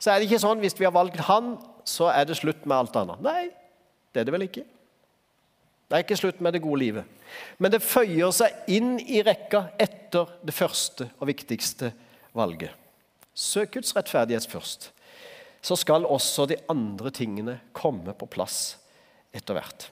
Så 0.00 0.10
er 0.10 0.18
det 0.18 0.30
ikke 0.30 0.40
sånn 0.40 0.62
hvis 0.62 0.78
vi 0.78 0.86
har 0.86 0.94
valgt 0.94 1.20
han, 1.28 1.58
så 1.84 2.08
er 2.08 2.24
det 2.24 2.38
slutt 2.38 2.64
med 2.64 2.76
alt 2.76 2.96
annet. 2.96 3.20
Nei, 3.20 3.50
Det 4.14 4.20
er 4.20 4.24
det 4.24 4.32
vel 4.32 4.46
ikke? 4.46 4.64
Det 5.90 5.96
er 5.98 6.04
ikke 6.06 6.16
slutt 6.16 6.40
med 6.40 6.54
det 6.54 6.62
gode 6.62 6.78
livet. 6.80 7.04
Men 7.58 7.74
det 7.74 7.84
føyer 7.84 8.32
seg 8.34 8.70
inn 8.72 8.96
i 9.00 9.22
rekka 9.24 9.68
etter 9.80 10.30
det 10.44 10.54
første 10.54 11.08
og 11.18 11.28
viktigste 11.30 11.92
valget. 12.36 12.72
Søk 13.34 13.74
Guds 13.76 13.94
rettferdighet 13.96 14.46
først. 14.50 14.90
Så 15.64 15.76
skal 15.80 16.06
også 16.06 16.46
de 16.46 16.58
andre 16.70 17.10
tingene 17.14 17.58
komme 17.72 18.12
på 18.18 18.28
plass 18.30 18.76
etter 19.34 19.56
hvert. 19.56 19.88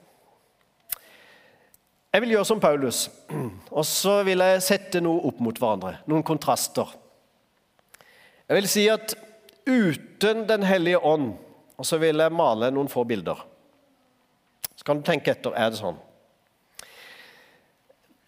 Jeg 2.13 2.21
vil 2.21 2.35
gjøre 2.35 2.45
som 2.45 2.61
Paulus, 2.61 3.07
og 3.77 3.85
så 3.89 4.19
vil 4.27 4.43
jeg 4.45 4.61
sette 4.61 5.01
noe 5.01 5.23
opp 5.31 5.39
mot 5.41 5.57
hverandre. 5.57 5.95
Noen 6.05 6.25
kontraster. 6.25 6.91
Jeg 8.45 8.59
vil 8.59 8.69
si 8.69 8.83
at 8.91 9.15
uten 9.63 10.43
Den 10.45 10.65
hellige 10.67 10.99
ånd, 10.99 11.31
og 11.79 11.87
så 11.87 11.97
vil 11.97 12.19
jeg 12.19 12.35
male 12.35 12.69
noen 12.75 12.91
få 12.91 13.05
bilder. 13.07 13.39
Så 14.75 14.85
kan 14.85 14.99
du 14.99 15.07
tenke 15.07 15.31
etter 15.33 15.55
er 15.57 15.71
det 15.71 15.79
sånn. 15.79 15.97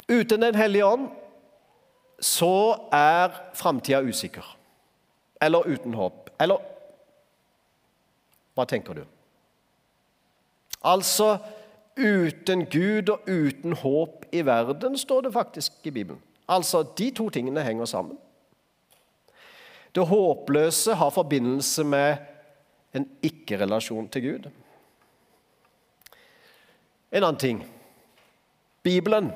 Uten 0.09 0.41
Den 0.41 0.55
hellige 0.55 0.85
ånd 0.85 1.09
så 2.19 2.89
er 2.93 3.33
framtida 3.53 4.01
usikker. 4.01 4.45
Eller 5.41 5.67
uten 5.67 5.93
håp. 5.93 6.29
Eller 6.39 6.61
Hva 8.55 8.65
tenker 8.65 8.93
du? 8.93 9.03
Altså 10.85 11.37
Uten 11.97 12.65
Gud 12.67 13.09
og 13.09 13.19
uten 13.27 13.73
håp 13.79 14.25
i 14.31 14.41
verden, 14.45 14.97
står 14.97 15.21
det 15.21 15.33
faktisk 15.33 15.71
i 15.83 15.91
Bibelen. 15.91 16.21
Altså, 16.47 16.83
De 16.97 17.11
to 17.11 17.29
tingene 17.29 17.63
henger 17.63 17.85
sammen. 17.85 18.17
Det 19.95 20.07
håpløse 20.07 20.93
har 20.93 21.09
forbindelse 21.09 21.83
med 21.83 22.17
en 22.93 23.09
ikke-relasjon 23.23 24.09
til 24.09 24.21
Gud. 24.21 24.51
En 27.11 27.23
annen 27.23 27.39
ting 27.39 27.63
Bibelen, 28.83 29.31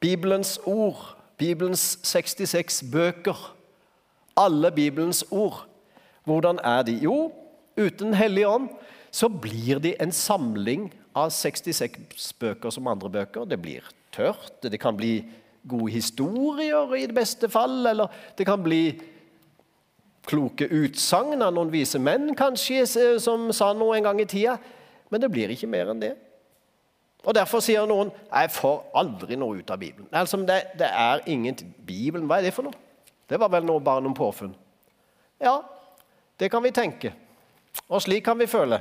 Bibelens 0.00 0.58
ord, 0.64 1.16
Bibelens 1.36 1.98
66 2.02 2.84
bøker. 2.92 3.56
Alle 4.36 4.70
Bibelens 4.72 5.24
ord. 5.30 5.66
Hvordan 6.24 6.60
er 6.64 6.82
de? 6.82 6.98
Jo, 7.02 7.32
uten 7.76 8.14
Hellig 8.14 8.46
ånd 8.48 8.68
så 9.10 9.28
blir 9.28 9.80
de 9.82 9.94
en 10.00 10.12
samling 10.14 10.88
av 11.18 11.32
66 11.34 12.32
bøker 12.38 12.70
som 12.70 12.88
andre 12.88 13.10
bøker. 13.10 13.48
Det 13.48 13.58
blir 13.60 13.86
tørt, 14.14 14.62
det 14.62 14.80
kan 14.80 14.96
bli 14.96 15.24
gode 15.68 15.92
historier 15.92 16.94
i 16.96 17.06
det 17.06 17.14
beste 17.14 17.50
fall, 17.52 17.82
eller 17.86 18.12
det 18.38 18.46
kan 18.48 18.62
bli 18.62 18.94
kloke 20.30 20.68
utsagn 20.70 21.42
av 21.42 21.52
noen 21.56 21.72
vise 21.72 21.98
menn 21.98 22.30
kanskje, 22.38 22.84
som 23.20 23.50
sa 23.56 23.72
noe 23.74 23.98
en 23.98 24.06
gang 24.06 24.20
i 24.22 24.28
tida. 24.30 24.56
Men 25.10 25.22
det 25.22 25.32
blir 25.32 25.50
ikke 25.52 25.70
mer 25.70 25.90
enn 25.90 26.02
det. 26.02 26.14
Og 27.24 27.34
Derfor 27.36 27.60
sier 27.64 27.84
noen 27.88 28.12
jeg 28.30 28.52
får 28.54 28.78
aldri 28.96 29.36
noe 29.36 29.60
ut 29.60 29.70
av 29.70 29.80
Bibelen. 29.80 30.08
Altså, 30.12 30.40
det, 30.46 30.62
det 30.80 30.88
er 30.88 31.24
ingen 31.28 31.56
Bibelen, 31.86 32.26
hva 32.28 32.40
er 32.40 32.48
det 32.48 32.54
for 32.56 32.68
noe? 32.68 32.86
Det 33.30 33.38
var 33.38 33.52
vel 33.52 33.66
noe, 33.68 33.82
bare 33.84 34.02
noen 34.02 34.16
påfunn. 34.16 34.54
Ja, 35.40 35.60
det 36.40 36.50
kan 36.50 36.64
vi 36.64 36.72
tenke. 36.74 37.12
Og 37.88 38.02
slik 38.02 38.24
kan 38.26 38.38
vi 38.40 38.50
føle 38.50 38.80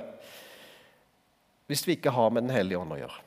hvis 1.69 1.83
vi 1.85 1.99
ikke 1.99 2.09
har 2.09 2.31
med 2.33 2.47
Den 2.47 2.55
hellige 2.55 2.79
ånd 2.81 2.95
å 2.95 2.97
gjøre. 2.97 3.19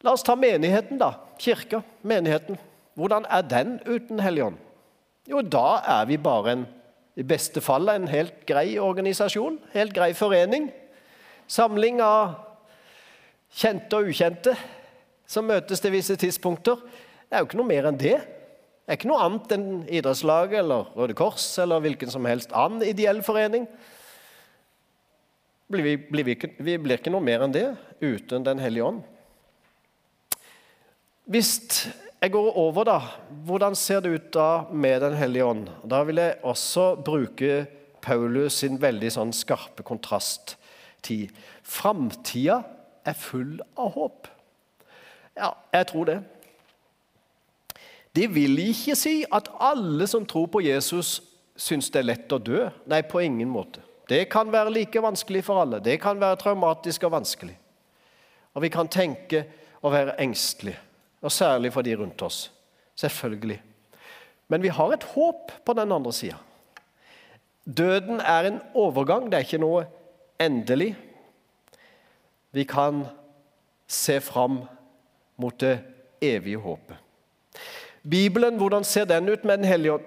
La 0.00 0.14
oss 0.16 0.24
ta 0.24 0.32
menigheten, 0.32 0.96
da. 0.96 1.10
Kirka. 1.36 1.82
Menigheten. 2.00 2.56
Hvordan 2.96 3.26
er 3.28 3.42
den 3.44 3.74
uten 3.84 4.20
Hellig 4.24 4.46
ånd? 4.46 4.60
Jo, 5.28 5.42
da 5.44 5.82
er 5.84 6.06
vi 6.08 6.16
bare 6.16 6.54
en, 6.54 6.62
i 7.20 7.26
beste 7.26 7.60
fall 7.60 7.88
en 7.92 8.08
helt 8.08 8.46
grei 8.48 8.78
organisasjon. 8.80 9.58
Helt 9.74 9.92
grei 9.92 10.14
forening. 10.16 10.70
Samling 11.52 12.00
av 12.00 12.49
kjente 13.50 13.98
og 13.98 14.10
ukjente 14.10 14.54
som 15.30 15.46
møtes 15.46 15.82
til 15.82 15.94
visse 15.94 16.16
tidspunkter. 16.18 16.80
Det 17.30 17.36
er 17.36 17.42
jo 17.42 17.50
ikke 17.50 17.60
noe 17.60 17.70
mer 17.70 17.88
enn 17.90 17.98
det. 18.00 18.18
Det 18.20 18.94
er 18.94 18.98
ikke 18.98 19.10
noe 19.10 19.22
annet 19.22 19.52
enn 19.54 19.68
idrettslaget 19.86 20.62
eller 20.64 20.90
Røde 20.98 21.14
Kors 21.18 21.46
eller 21.62 21.82
hvilken 21.84 22.10
som 22.10 22.26
helst 22.26 22.54
annen 22.56 22.82
ideell 22.82 23.22
forening 23.22 23.68
blir 25.70 25.86
vi, 25.86 25.92
blir 26.10 26.26
vi, 26.26 26.34
vi 26.58 26.74
blir 26.82 26.98
ikke 26.98 27.12
noe 27.14 27.22
mer 27.22 27.44
enn 27.44 27.54
det 27.54 27.68
uten 28.02 28.42
Den 28.42 28.58
hellige 28.58 28.88
ånd. 28.88 29.04
Hvis 31.30 31.52
jeg 32.20 32.32
går 32.34 32.56
over, 32.58 32.84
da, 32.88 32.96
hvordan 33.46 33.76
ser 33.78 34.02
det 34.02 34.10
ut 34.10 34.32
da 34.34 34.48
med 34.72 34.98
Den 35.04 35.14
hellige 35.14 35.46
ånd? 35.46 35.70
Da 35.86 36.02
vil 36.08 36.18
jeg 36.18 36.40
også 36.42 36.96
bruke 37.06 37.68
Paulus 38.02 38.58
sin 38.64 38.80
veldig 38.82 39.12
sånn 39.14 39.30
skarpe 39.36 39.84
kontrasttid. 39.86 41.30
Framtida 41.62 42.64
er 43.06 43.16
full 43.16 43.58
av 43.76 43.94
håp. 43.94 44.28
Ja, 45.38 45.54
jeg 45.72 45.86
tror 45.90 46.08
det. 46.08 46.18
Det 48.16 48.26
vil 48.34 48.58
ikke 48.58 48.96
si 48.98 49.20
at 49.30 49.48
alle 49.62 50.06
som 50.10 50.26
tror 50.26 50.48
på 50.50 50.62
Jesus, 50.64 51.20
syns 51.60 51.90
det 51.92 52.02
er 52.02 52.08
lett 52.08 52.32
å 52.32 52.40
dø. 52.42 52.66
Nei, 52.90 53.02
på 53.06 53.22
ingen 53.22 53.50
måte. 53.52 53.84
Det 54.10 54.24
kan 54.32 54.50
være 54.50 54.72
like 54.74 55.02
vanskelig 55.02 55.44
for 55.46 55.62
alle. 55.62 55.78
Det 55.84 56.00
kan 56.02 56.18
være 56.20 56.40
traumatisk 56.40 57.06
og 57.06 57.14
vanskelig. 57.20 57.54
Og 58.58 58.64
vi 58.64 58.70
kan 58.72 58.90
tenke 58.90 59.44
og 59.80 59.94
være 59.94 60.16
engstelige, 60.20 60.80
og 61.22 61.32
særlig 61.32 61.70
for 61.72 61.86
de 61.86 61.94
rundt 61.96 62.22
oss. 62.26 62.48
Selvfølgelig. 62.98 63.60
Men 64.50 64.62
vi 64.62 64.72
har 64.74 64.92
et 64.92 65.06
håp 65.14 65.52
på 65.64 65.76
den 65.78 65.92
andre 65.92 66.12
sida. 66.12 66.40
Døden 67.64 68.20
er 68.20 68.48
en 68.48 68.58
overgang, 68.74 69.30
det 69.30 69.38
er 69.38 69.46
ikke 69.46 69.62
noe 69.62 69.84
endelig. 70.42 70.96
Vi 72.50 72.64
kan 72.64 73.04
se 73.86 74.20
fram 74.20 74.62
mot 75.36 75.60
det 75.60 75.78
evige 76.22 76.56
håpet. 76.56 76.96
Bibelen, 78.02 78.56
hvordan 78.56 78.84
ser 78.84 79.04
den 79.04 79.28
ut 79.28 79.44
med 79.44 79.58
Den 79.58 79.66
hellige 79.66 79.92
ånd? 79.92 80.02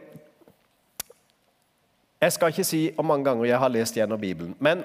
Jeg 2.21 2.33
skal 2.33 2.47
ikke 2.47 2.63
si 2.63 2.89
hvor 2.95 3.03
mange 3.03 3.25
ganger 3.25 3.45
jeg 3.45 3.59
har 3.59 3.67
lest 3.67 3.95
gjennom 3.95 4.19
Bibelen, 4.19 4.55
men 4.59 4.83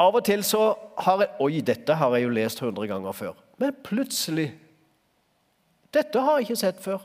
av 0.00 0.16
og 0.16 0.24
til 0.24 0.40
så 0.44 0.74
har 0.98 1.20
jeg 1.20 1.28
Oi, 1.44 1.60
dette 1.60 1.94
har 1.94 2.14
jeg 2.16 2.24
jo 2.24 2.32
lest 2.32 2.62
100 2.62 2.86
ganger 2.88 3.12
før. 3.12 3.34
Men 3.58 3.76
plutselig 3.84 4.52
Dette 5.94 6.20
har 6.20 6.38
jeg 6.38 6.48
ikke 6.48 6.56
sett 6.56 6.78
før. 6.80 7.02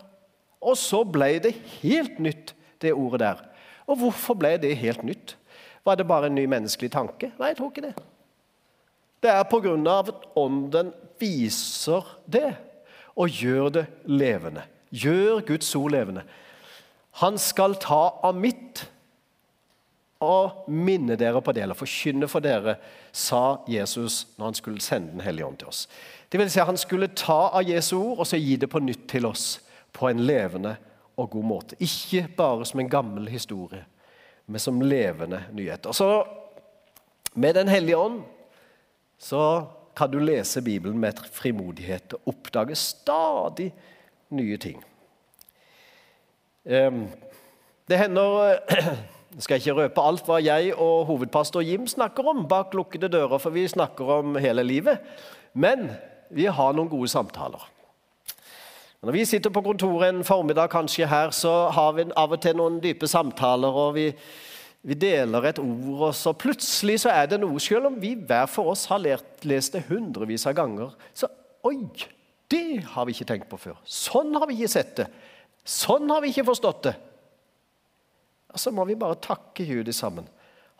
Og 0.63 0.77
så 0.79 1.03
ble 1.03 1.33
det 1.43 1.51
helt 1.81 2.19
nytt, 2.23 2.53
det 2.81 2.93
ordet 2.93 3.19
der. 3.19 3.41
Og 3.87 3.99
hvorfor 3.99 4.37
ble 4.39 4.53
det 4.57 4.77
helt 4.79 5.03
nytt? 5.03 5.35
Var 5.85 5.95
det 5.95 6.07
bare 6.07 6.29
en 6.31 6.35
ny 6.35 6.45
menneskelig 6.45 6.91
tanke? 6.91 7.33
Nei, 7.39 7.51
jeg 7.51 7.57
tror 7.59 7.73
ikke 7.73 7.83
det. 7.89 7.93
Det 9.23 9.31
er 9.33 9.45
på 9.49 9.59
grunn 9.63 9.87
av 9.89 10.11
at 10.11 10.25
Ånden 10.37 10.91
viser 11.19 12.05
det 12.29 12.51
og 13.17 13.33
gjør 13.33 13.71
det 13.79 13.85
levende. 14.05 14.63
Gjør 14.93 15.41
Guds 15.47 15.73
ord 15.75 15.91
levende. 15.91 16.23
Han 17.23 17.39
skal 17.41 17.75
ta 17.81 18.03
av 18.23 18.37
mitt 18.37 18.85
og 20.23 20.69
minne 20.73 21.17
dere 21.17 21.41
på 21.45 21.53
det, 21.53 21.63
eller 21.63 21.77
forkynne 21.77 22.29
for 22.29 22.41
dere, 22.41 22.77
sa 23.13 23.59
Jesus 23.69 24.23
når 24.37 24.45
han 24.45 24.57
skulle 24.57 24.81
sende 24.81 25.11
Den 25.11 25.25
hellige 25.25 25.45
ånd 25.45 25.57
til 25.61 25.69
oss. 25.69 25.87
Det 26.29 26.39
vil 26.39 26.49
si 26.51 26.59
at 26.59 26.67
Han 26.67 26.77
skulle 26.77 27.07
ta 27.07 27.49
av 27.53 27.63
Jesu 27.63 27.97
ord 27.97 28.19
og 28.19 28.27
så 28.27 28.37
gi 28.37 28.55
det 28.55 28.69
på 28.69 28.81
nytt 28.81 29.07
til 29.09 29.25
oss 29.25 29.59
på 29.93 30.09
en 30.09 30.25
levende 30.25 30.75
og 31.17 31.29
god 31.29 31.43
måte. 31.43 31.77
Ikke 31.79 32.27
bare 32.37 32.65
som 32.65 32.79
en 32.79 32.89
gammel 32.89 33.27
historie, 33.27 33.85
men 34.45 34.59
som 34.59 34.81
levende 34.81 35.43
nyheter. 35.53 35.91
Så 35.91 36.25
med 37.33 37.55
Den 37.55 37.67
hellige 37.67 37.97
ånd 37.97 38.21
så 39.17 39.65
kan 39.97 40.11
du 40.11 40.19
lese 40.21 40.61
Bibelen 40.61 40.99
med 41.01 41.19
frimodighet 41.33 42.13
og 42.13 42.33
oppdage 42.33 42.75
stadig 42.77 43.71
nye 44.29 44.57
ting. 44.57 44.83
Det 47.87 47.99
hender 47.99 48.57
Jeg 49.37 49.43
skal 49.43 49.59
ikke 49.59 49.73
røpe 49.77 50.01
alt 50.01 50.25
hva 50.25 50.37
jeg 50.41 50.71
og 50.73 51.05
hovedpastor 51.05 51.61
Jim 51.61 51.83
snakker 51.87 52.25
om 52.25 52.47
bak 52.49 52.71
lukkede 52.73 53.09
dører, 53.11 53.37
for 53.37 53.53
vi 53.53 53.67
snakker 53.69 54.07
om 54.15 54.37
hele 54.41 54.63
livet. 54.65 55.03
Men 55.53 55.91
vi 56.33 56.47
har 56.49 56.73
noen 56.73 56.89
gode 56.89 57.09
samtaler. 57.11 57.67
Når 59.05 59.13
vi 59.13 59.25
sitter 59.29 59.53
på 59.53 59.61
kontoret 59.61 60.09
en 60.09 60.23
formiddag 60.25 60.71
kanskje 60.73 61.05
her, 61.05 61.29
så 61.29 61.67
har 61.69 61.93
vi 61.93 62.07
av 62.17 62.33
og 62.33 62.41
til 62.41 62.57
noen 62.57 62.79
dype 62.81 63.05
samtaler. 63.07 63.69
og 63.69 63.93
vi, 63.93 64.07
vi 64.85 64.95
deler 64.95 65.49
et 65.49 65.59
ord, 65.59 66.03
og 66.09 66.13
så 66.15 66.33
plutselig 66.37 67.01
så 67.03 67.11
er 67.11 67.25
det 67.31 67.39
noe 67.41 67.59
Selv 67.59 67.89
om 67.89 67.97
vi 67.99 68.13
hver 68.15 68.45
for 68.51 68.71
oss 68.71 68.85
har 68.91 69.01
lest 69.01 69.73
det 69.73 69.87
hundrevis 69.89 70.47
av 70.49 70.55
ganger, 70.59 70.93
så 71.17 71.29
Oi! 71.67 71.81
Det 72.47 72.79
har 72.93 73.03
vi 73.03 73.11
ikke 73.11 73.27
tenkt 73.27 73.49
på 73.51 73.57
før. 73.59 73.75
Sånn 73.83 74.31
har 74.39 74.47
vi 74.47 74.55
ikke 74.55 74.71
sett 74.71 74.93
det. 75.01 75.07
Sånn 75.67 76.07
har 76.07 76.21
vi 76.23 76.29
ikke 76.31 76.45
forstått 76.47 76.85
det. 76.85 76.93
Og 78.53 78.61
så 78.61 78.71
må 78.71 78.85
vi 78.87 78.95
bare 78.95 79.19
takke 79.19 79.65
Gud 79.67 79.91
sammen. 79.91 80.29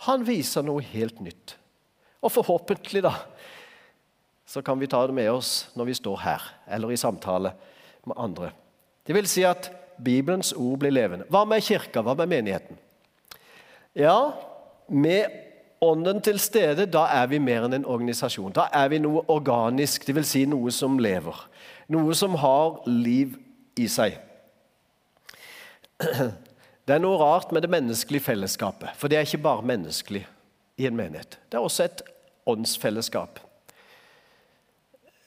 Han 0.07 0.23
viser 0.23 0.63
noe 0.63 0.85
helt 0.93 1.19
nytt. 1.19 1.57
Og 2.23 2.31
forhåpentlig, 2.31 3.03
da, 3.03 3.11
så 4.47 4.63
kan 4.63 4.79
vi 4.79 4.87
ta 4.87 5.01
det 5.09 5.17
med 5.17 5.27
oss 5.27 5.67
når 5.75 5.89
vi 5.89 5.97
står 5.99 6.23
her, 6.23 6.47
eller 6.71 6.93
i 6.93 6.99
samtale 7.01 7.51
med 8.07 8.15
andre. 8.15 8.53
Det 9.03 9.15
vil 9.17 9.27
si 9.27 9.43
at 9.47 9.67
Bibelens 9.99 10.53
ord 10.55 10.79
blir 10.79 10.95
levende. 10.95 11.27
Hva 11.27 11.43
med 11.49 11.65
kirka? 11.67 11.99
Hva 12.05 12.15
med 12.15 12.31
menigheten? 12.31 12.79
Ja, 13.97 14.31
med 14.87 15.25
Ånden 15.81 16.21
til 16.21 16.39
stede, 16.41 16.87
da 16.89 17.03
er 17.13 17.27
vi 17.29 17.37
mer 17.37 17.67
enn 17.67 17.75
en 17.77 17.83
organisasjon. 17.85 18.53
Da 18.55 18.63
er 18.73 18.87
vi 18.89 18.97
noe 18.97 19.21
organisk, 19.29 20.07
dvs. 20.07 20.31
Si 20.31 20.39
noe 20.49 20.71
som 20.73 20.95
lever. 20.97 21.37
Noe 21.93 22.15
som 22.17 22.33
har 22.41 22.79
liv 22.89 23.35
i 23.77 23.85
seg. 23.91 24.17
Det 26.87 26.95
er 26.95 27.01
noe 27.03 27.19
rart 27.21 27.51
med 27.51 27.65
det 27.65 27.69
menneskelige 27.69 28.23
fellesskapet, 28.23 28.93
for 28.95 29.11
det 29.11 29.17
er 29.19 29.25
ikke 29.27 29.43
bare 29.43 29.65
menneskelig 29.69 30.23
i 30.79 30.85
en 30.87 30.95
menighet. 30.95 31.37
Det 31.51 31.59
er 31.59 31.65
også 31.67 31.83
et 31.83 32.01
åndsfellesskap. 32.47 33.41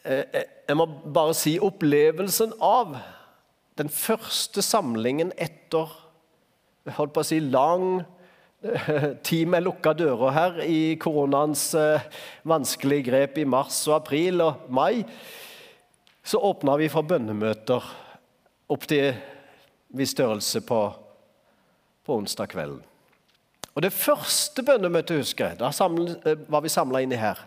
Eh, 0.04 0.24
eh, 0.32 0.46
jeg 0.68 0.78
må 0.80 0.86
bare 1.14 1.34
si 1.36 1.58
opplevelsen 1.60 2.54
av 2.64 2.96
den 3.78 3.92
første 3.92 4.64
samlingen 4.64 5.34
etter 5.36 5.92
holdt 6.96 7.12
på 7.12 7.22
å 7.22 7.28
si 7.28 7.42
lang 7.44 8.00
tid 9.22 9.48
med 9.48 9.64
lukka 9.64 9.94
dører 9.96 10.34
her 10.36 10.58
i 10.66 10.96
koronaens 11.00 11.70
eh, 11.78 12.02
vanskelige 12.44 13.08
grep 13.08 13.38
i 13.40 13.46
mars 13.48 13.78
og 13.88 14.00
april 14.02 14.42
og 14.44 14.66
mai, 14.68 15.00
så 16.20 16.40
åpna 16.44 16.76
vi 16.76 16.90
for 16.92 17.06
bønnemøter 17.08 17.86
opp 18.70 18.84
til 18.90 19.14
viss 19.96 20.12
størrelse 20.12 20.60
på, 20.66 20.80
på 22.04 22.18
onsdag 22.20 22.52
kvelden. 22.52 22.82
Og 23.72 23.82
Det 23.86 23.94
første 23.94 24.62
bønnemøtet 24.66 25.22
husker 25.22 25.52
jeg, 25.52 25.60
da 25.62 25.70
eh, 25.70 26.44
var 26.50 26.60
vi 26.60 26.72
samla 26.72 27.00
inni 27.00 27.16
her. 27.16 27.40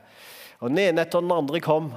Og 0.63 0.71
Den 0.71 0.81
ene 0.81 1.05
etter 1.05 1.21
den 1.21 1.35
andre 1.35 1.61
kom. 1.61 1.91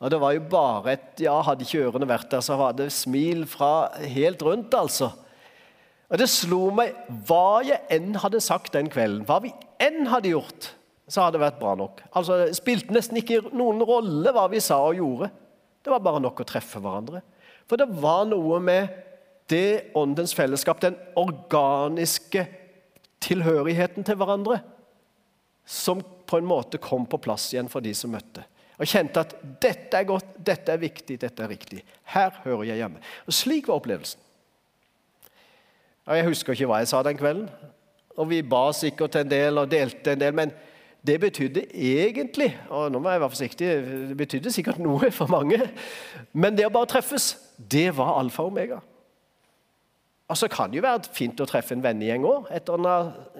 Og 0.00 0.10
det 0.10 0.18
var 0.20 0.34
jo 0.34 0.42
bare 0.50 0.96
et 0.96 1.22
Ja, 1.22 1.38
hadde 1.44 1.64
ikke 1.64 1.86
ørene 1.86 2.08
vært 2.08 2.32
der, 2.32 2.42
så 2.44 2.56
var 2.58 2.74
det 2.76 2.90
smil 2.92 3.46
fra 3.48 3.92
helt 4.02 4.42
rundt, 4.42 4.74
altså. 4.74 5.12
Og 6.06 6.20
det 6.20 6.28
slo 6.30 6.68
meg 6.74 6.94
hva 7.26 7.62
jeg 7.66 7.82
enn 7.96 8.14
hadde 8.22 8.42
sagt 8.44 8.76
den 8.76 8.90
kvelden, 8.92 9.24
hva 9.26 9.40
vi 9.42 9.50
enn 9.82 10.06
hadde 10.10 10.30
gjort, 10.34 10.70
så 11.10 11.24
hadde 11.24 11.38
det 11.38 11.44
vært 11.44 11.58
bra 11.60 11.74
nok. 11.78 12.02
Altså, 12.18 12.38
Det 12.46 12.58
spilte 12.58 12.94
nesten 12.94 13.18
ikke 13.20 13.42
noen 13.54 13.82
rolle 13.86 14.32
hva 14.34 14.46
vi 14.50 14.62
sa 14.62 14.78
og 14.86 14.98
gjorde. 14.98 15.30
Det 15.82 15.92
var 15.92 16.02
bare 16.02 16.22
nok 16.22 16.42
å 16.42 16.46
treffe 16.46 16.82
hverandre. 16.82 17.22
For 17.66 17.78
det 17.78 17.88
var 18.02 18.26
noe 18.30 18.58
med 18.62 18.90
det 19.50 19.92
åndens 19.98 20.34
fellesskap, 20.34 20.80
den 20.82 20.96
organiske 21.18 22.46
tilhørigheten 23.22 24.06
til 24.06 24.18
hverandre, 24.18 24.60
som 25.66 26.02
på 26.02 26.38
en 26.38 26.46
måte 26.46 26.78
kom 26.82 27.06
på 27.06 27.20
plass 27.22 27.52
igjen 27.52 27.70
for 27.70 27.82
de 27.82 27.94
som 27.94 28.10
møtte. 28.14 28.42
Og 28.76 28.90
kjente 28.90 29.22
at 29.22 29.32
dette 29.62 29.98
er 29.98 30.06
godt, 30.06 30.34
dette 30.42 30.74
er 30.74 30.82
viktig, 30.82 31.16
dette 31.22 31.42
er 31.42 31.50
riktig. 31.50 31.80
Her 32.12 32.34
hører 32.44 32.66
jeg 32.68 32.82
hjemme. 32.82 33.02
Og 33.26 33.34
Slik 33.34 33.70
var 33.70 33.80
opplevelsen. 33.80 34.20
Jeg 36.06 36.28
husker 36.28 36.54
ikke 36.54 36.68
hva 36.70 36.78
jeg 36.82 36.90
sa 36.92 37.02
den 37.02 37.18
kvelden. 37.18 37.48
Og 38.16 38.30
vi 38.30 38.40
ba 38.46 38.68
sikkert 38.72 39.18
en 39.18 39.30
del 39.30 39.58
og 39.58 39.70
delte 39.70 40.14
en 40.14 40.20
del, 40.20 40.34
men 40.36 40.52
det 41.06 41.20
betydde 41.22 41.62
egentlig 41.70 42.48
og 42.70 42.88
nå 42.90 42.98
må 42.98 43.12
jeg 43.12 43.22
være 43.22 43.30
forsiktig, 43.30 43.66
det 44.10 44.16
betydde 44.18 44.50
sikkert 44.50 44.80
noe 44.82 45.10
for 45.14 45.30
mange, 45.30 45.60
men 46.32 46.56
det 46.56 46.66
å 46.66 46.72
bare 46.74 46.88
treffes, 46.96 47.34
det 47.58 47.90
var 47.96 48.16
alfa 48.18 48.42
og 48.46 48.54
omega. 48.54 48.80
Altså, 50.26 50.48
det 50.48 50.56
kan 50.56 50.72
jo 50.74 50.82
være 50.82 51.12
fint 51.14 51.38
å 51.38 51.46
treffe 51.46 51.76
en 51.76 51.84
vennegjeng 51.84 52.24
òg, 52.26 52.48
etter 52.50 52.74
å 52.74 52.88
ha 52.88 52.96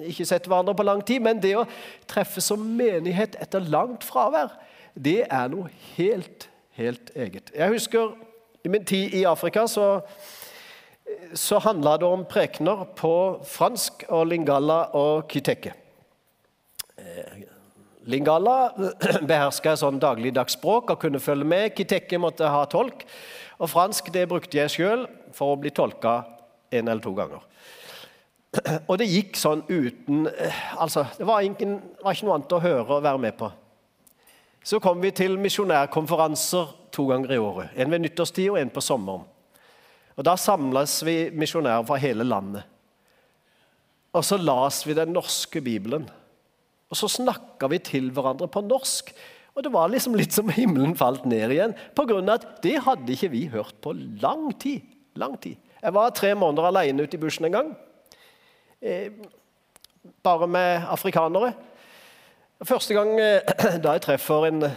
ikke 0.07 0.29
sett 0.29 0.47
hverandre 0.47 0.77
på 0.79 0.87
lang 0.87 1.03
tid, 1.03 1.25
men 1.25 1.41
det 1.43 1.57
å 1.59 1.67
treffe 2.07 2.45
som 2.45 2.63
menighet 2.79 3.35
etter 3.43 3.67
langt 3.67 4.07
fravær, 4.07 4.55
det 4.95 5.25
er 5.27 5.51
noe 5.51 5.73
helt, 5.97 6.47
helt 6.79 7.11
eget. 7.19 7.51
Jeg 7.57 7.75
husker 7.75 8.15
i 8.63 8.71
min 8.71 8.87
tid 8.87 9.17
i 9.19 9.27
Afrika 9.27 9.67
så 9.71 9.97
så 11.35 11.59
handla 11.59 11.97
det 11.99 12.07
om 12.07 12.25
prekener 12.29 12.85
på 12.99 13.13
fransk 13.47 14.07
og 14.09 14.27
lingala 14.31 14.79
og 14.99 15.27
kiteke. 15.31 15.73
Eh, 16.97 17.43
lingala 18.11 18.73
beherska 19.31 19.77
sånn 19.79 20.01
dagligdags 20.03 20.57
språk 20.59 20.95
og 20.95 21.03
kunne 21.03 21.23
følge 21.23 21.49
med. 21.49 21.75
Kiteke 21.77 22.21
måtte 22.23 22.49
ha 22.51 22.65
tolk. 22.71 23.05
Og 23.61 23.71
fransk 23.73 24.11
det 24.15 24.27
brukte 24.31 24.59
jeg 24.59 24.73
sjøl 24.73 25.07
for 25.37 25.55
å 25.55 25.61
bli 25.61 25.73
tolka 25.75 26.19
en 26.75 26.89
eller 26.89 27.05
to 27.05 27.13
ganger. 27.17 27.45
Og 28.89 28.97
det 29.01 29.09
gikk 29.11 29.39
sånn 29.39 29.63
uten 29.69 30.27
eh, 30.31 30.59
Altså, 30.81 31.07
det 31.19 31.27
var, 31.29 31.45
ingen, 31.45 31.79
var 32.03 32.17
ikke 32.17 32.29
noe 32.29 32.37
annet 32.39 32.57
å 32.57 32.63
høre 32.65 32.99
og 32.99 33.07
være 33.07 33.23
med 33.23 33.39
på. 33.39 33.51
Så 34.67 34.81
kom 34.83 34.99
vi 34.99 35.13
til 35.15 35.37
misjonærkonferanser 35.39 36.73
to 36.95 37.07
ganger 37.07 37.37
i 37.37 37.39
året. 37.39 37.75
En 37.79 37.93
ved 37.93 38.03
nyttårstid 38.03 38.51
og 38.51 38.59
en 38.59 38.73
på 38.73 38.83
sommeren. 38.83 39.27
Og 40.17 40.25
Da 40.25 40.37
samles 40.41 41.03
vi 41.05 41.31
misjonærer 41.31 41.85
fra 41.87 41.99
hele 42.01 42.25
landet. 42.25 42.65
Og 44.17 44.25
så 44.25 44.39
las 44.41 44.87
vi 44.87 44.95
den 44.97 45.13
norske 45.13 45.61
Bibelen. 45.61 46.07
Og 46.89 46.97
så 46.97 47.09
snakka 47.11 47.69
vi 47.69 47.79
til 47.85 48.11
hverandre 48.15 48.49
på 48.49 48.63
norsk. 48.65 49.13
Og 49.57 49.65
det 49.65 49.73
var 49.73 49.91
liksom 49.93 50.17
litt 50.17 50.33
som 50.37 50.49
himmelen 50.53 50.97
falt 50.97 51.25
ned 51.29 51.53
igjen, 51.53 51.75
på 51.97 52.05
grunn 52.09 52.29
av 52.29 52.41
at 52.41 52.63
det 52.65 52.79
hadde 52.85 53.13
ikke 53.13 53.33
vi 53.33 53.47
hørt 53.53 53.77
på 53.85 53.93
lang 54.23 54.51
tid. 54.61 54.85
Lang 55.17 55.37
tid. 55.41 55.57
Jeg 55.83 55.95
var 55.97 56.13
tre 56.17 56.35
måneder 56.37 56.69
alene 56.71 57.05
ute 57.05 57.17
i 57.17 57.21
bushen 57.21 57.49
en 57.49 57.57
gang. 57.57 57.71
Eh, 58.81 59.13
bare 60.25 60.49
med 60.49 60.85
afrikanere. 60.93 61.55
Første 62.65 62.97
gang 62.97 63.17
eh, 63.21 63.57
da 63.85 63.97
jeg 63.97 64.05
treffer 64.05 64.49
en 64.49 64.69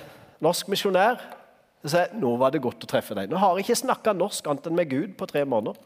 norsk 0.43 0.71
misjonær 0.71 1.19
så 1.87 2.01
jeg 2.01 2.19
nå 2.19 2.33
var 2.35 2.51
det 2.51 2.59
godt 2.63 2.83
å 2.83 2.89
treffe 2.91 3.15
deg. 3.15 3.29
Nå 3.31 3.39
har 3.39 3.55
jeg 3.55 3.63
ikke 3.63 3.83
snakka 3.85 4.11
norsk 4.17 4.47
annet 4.51 4.67
enn 4.67 4.75
med 4.75 4.89
Gud 4.91 5.15
på 5.19 5.27
tre 5.29 5.45
måneder. 5.47 5.77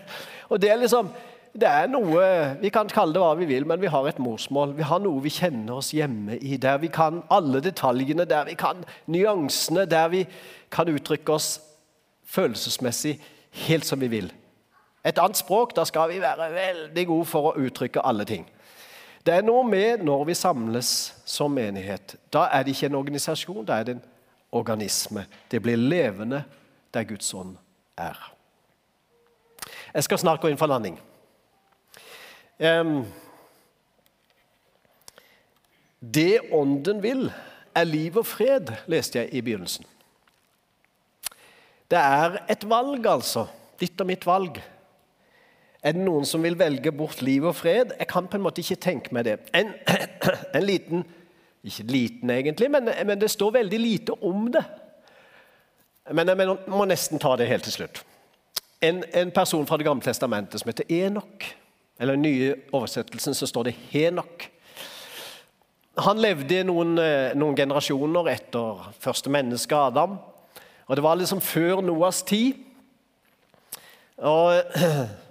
og 0.50 0.60
det 0.62 0.70
er 0.72 0.80
liksom, 0.80 1.10
det 1.52 1.68
er 1.68 1.90
noe, 1.92 2.22
Vi 2.62 2.70
kan 2.72 2.88
kalle 2.88 3.12
det 3.12 3.20
hva 3.20 3.34
vi 3.36 3.48
vil, 3.50 3.66
men 3.68 3.80
vi 3.82 3.90
har 3.92 4.08
et 4.08 4.20
morsmål. 4.22 4.72
Vi 4.78 4.86
har 4.88 5.02
noe 5.04 5.20
vi 5.20 5.34
kjenner 5.34 5.82
oss 5.82 5.92
hjemme 5.92 6.38
i, 6.40 6.56
der 6.56 6.78
vi 6.80 6.88
kan 6.88 7.20
alle 7.28 7.60
detaljene, 7.60 8.24
der 8.24 8.48
vi 8.48 8.56
kan 8.56 8.80
nyansene, 9.12 9.84
der 9.84 10.08
vi 10.08 10.24
kan 10.72 10.88
uttrykke 10.88 11.36
oss 11.36 11.58
følelsesmessig 12.32 13.18
helt 13.66 13.84
som 13.84 14.00
vi 14.00 14.08
vil. 14.08 14.32
Et 15.04 15.18
annet 15.18 15.36
språk, 15.36 15.76
da 15.76 15.84
skal 15.84 16.08
vi 16.14 16.22
være 16.22 16.48
veldig 16.54 17.06
gode 17.10 17.28
for 17.28 17.50
å 17.50 17.56
uttrykke 17.60 18.04
alle 18.06 18.24
ting. 18.24 18.46
Det 19.26 19.34
er 19.36 19.44
noe 19.44 19.66
med 19.68 20.00
når 20.02 20.24
vi 20.30 20.34
samles 20.34 21.12
som 21.28 21.52
menighet. 21.54 22.16
Da 22.32 22.48
er 22.48 22.64
det 22.64 22.72
ikke 22.72 22.88
en 22.88 22.98
organisasjon, 23.02 23.66
da 23.66 23.76
er 23.78 23.86
det 23.86 23.98
en 23.98 24.04
organisme. 24.52 25.26
Det 25.50 25.60
blir 25.62 25.76
levende 25.76 26.44
der 26.94 27.04
Guds 27.08 27.34
ånd 27.34 27.56
er. 27.96 28.18
Jeg 29.94 30.04
skal 30.04 30.20
snart 30.20 30.40
gå 30.42 30.50
inn 30.50 30.60
for 30.60 30.70
landing. 30.70 30.98
det 36.00 36.40
Ånden 36.52 37.02
vil, 37.02 37.32
er 37.74 37.84
liv 37.88 38.16
og 38.20 38.26
fred, 38.26 38.70
leste 38.86 39.18
jeg 39.18 39.32
i 39.32 39.40
begynnelsen. 39.40 39.86
Det 41.90 41.98
er 41.98 42.38
et 42.48 42.64
valg, 42.68 43.06
altså. 43.06 43.46
Ditt 43.80 44.00
og 44.00 44.06
mitt 44.08 44.26
valg. 44.26 44.60
Er 45.82 45.96
det 45.96 46.04
noen 46.04 46.24
som 46.28 46.44
vil 46.44 46.56
velge 46.58 46.92
bort 46.94 47.20
liv 47.26 47.44
og 47.48 47.56
fred? 47.58 47.96
Jeg 47.98 48.08
kan 48.08 48.28
på 48.30 48.38
en 48.38 48.44
måte 48.44 48.62
ikke 48.62 48.80
tenke 48.80 49.14
meg 49.14 49.26
det. 49.26 49.38
En, 49.56 49.74
en 50.56 50.64
liten 50.64 51.02
ikke 51.64 51.84
liten, 51.86 52.30
egentlig, 52.30 52.70
men, 52.70 52.90
men, 53.06 53.18
det 53.20 53.30
står 53.30 53.50
veldig 53.50 53.78
lite 53.78 54.12
om 54.12 54.48
det. 54.52 54.64
Men 56.10 56.28
jeg 56.28 56.56
må 56.66 56.84
nesten 56.90 57.22
ta 57.22 57.36
det 57.38 57.46
helt 57.46 57.62
til 57.68 57.76
slutt. 57.76 58.02
En, 58.82 59.04
en 59.14 59.30
person 59.30 59.66
fra 59.66 59.76
Det 59.78 59.86
gamle 59.86 60.02
testamentet 60.02 60.60
som 60.60 60.72
heter 60.72 60.90
Enok, 60.90 61.46
eller 62.00 62.18
den 62.18 62.26
nye 62.26 62.54
oversettelsen 62.74 63.34
så 63.38 63.46
står 63.46 63.70
det 63.70 63.76
Henok. 63.92 64.48
Han 66.02 66.18
levde 66.24 66.64
noen, 66.64 66.96
eh, 66.98 67.34
noen 67.36 67.56
generasjoner 67.56 68.30
etter 68.32 68.92
første 68.98 69.30
menneske, 69.30 69.76
Adam. 69.76 70.18
Og 70.88 70.96
Det 70.96 71.02
var 71.02 71.14
liksom 71.16 71.40
før 71.40 71.80
Noas 71.80 72.22
tid. 72.22 72.54
Og 74.18 74.62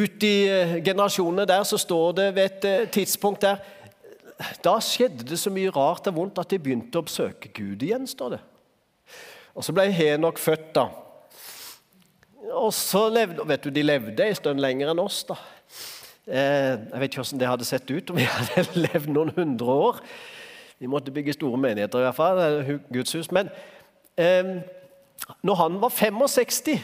Ut 0.00 0.22
i 0.24 0.48
eh, 0.48 0.78
generasjonene 0.84 1.44
der 1.44 1.64
så 1.68 1.76
står 1.76 2.12
det 2.16 2.34
ved 2.34 2.44
et 2.44 2.64
eh, 2.64 2.88
tidspunkt 2.88 3.42
der 3.42 3.56
da 4.64 4.76
skjedde 4.84 5.26
det 5.28 5.38
så 5.40 5.52
mye 5.52 5.72
rart 5.74 6.08
og 6.08 6.16
vondt 6.16 6.40
at 6.40 6.52
de 6.52 6.58
begynte 6.62 6.96
å 6.96 7.04
oppsøke 7.04 7.52
Gud 7.56 7.82
igjen, 7.84 8.06
står 8.08 8.36
det. 8.36 8.40
Og 9.54 9.64
Så 9.66 9.74
ble 9.76 9.88
Henok 9.92 10.38
født, 10.40 10.70
da. 10.76 10.88
Og 12.56 12.72
så 12.74 13.04
levde, 13.12 13.44
vet 13.46 13.64
du, 13.64 13.70
De 13.70 13.82
levde 13.82 14.26
en 14.26 14.38
stund 14.38 14.62
lenger 14.62 14.92
enn 14.92 15.02
oss. 15.02 15.22
da. 15.28 15.36
Eh, 16.26 16.76
jeg 16.78 17.00
vet 17.00 17.10
ikke 17.10 17.22
hvordan 17.22 17.40
det 17.40 17.48
hadde 17.50 17.66
sett 17.68 17.90
ut 17.90 18.10
om 18.10 18.16
vi 18.16 18.28
hadde 18.36 18.64
levd 18.78 19.10
noen 19.12 19.34
hundre 19.36 19.66
år. 19.88 20.00
Vi 20.80 20.88
måtte 20.88 21.12
bygge 21.12 21.36
store 21.36 21.58
menigheter, 21.60 22.00
i 22.00 22.08
hvert 22.08 22.16
fall, 22.16 22.78
Guds 22.92 23.12
hus. 23.12 23.28
Men 23.34 23.50
eh, 24.16 24.62
når 25.42 25.60
han 25.60 25.80
var 25.82 25.92
65 25.92 26.80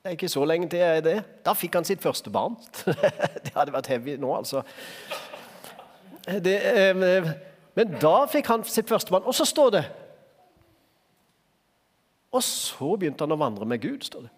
det 0.00 0.08
er 0.08 0.14
ikke 0.16 0.30
så 0.32 0.44
lenge 0.48 0.68
til 0.72 0.80
jeg 0.80 0.96
er 0.96 1.02
det. 1.04 1.18
Da 1.44 1.52
fikk 1.52 1.74
han 1.76 1.84
sitt 1.84 2.00
første 2.00 2.30
barn. 2.32 2.54
det 3.44 3.52
hadde 3.52 3.74
vært 3.74 3.90
heavy 3.92 4.14
nå, 4.16 4.30
altså. 4.32 4.62
Det, 6.38 6.56
eh, 6.78 7.30
men 7.74 7.94
da 8.00 8.26
fikk 8.30 8.46
han 8.46 8.64
sitt 8.64 8.88
første 8.88 9.10
barn. 9.10 9.26
Og 9.26 9.34
så 9.34 9.44
står 9.44 9.70
det 9.70 9.84
Og 12.30 12.42
så 12.46 12.96
begynte 12.96 13.26
han 13.26 13.34
å 13.34 13.40
vandre 13.40 13.66
med 13.66 13.80
Gud, 13.82 14.04
står 14.06 14.28
det. 14.28 14.30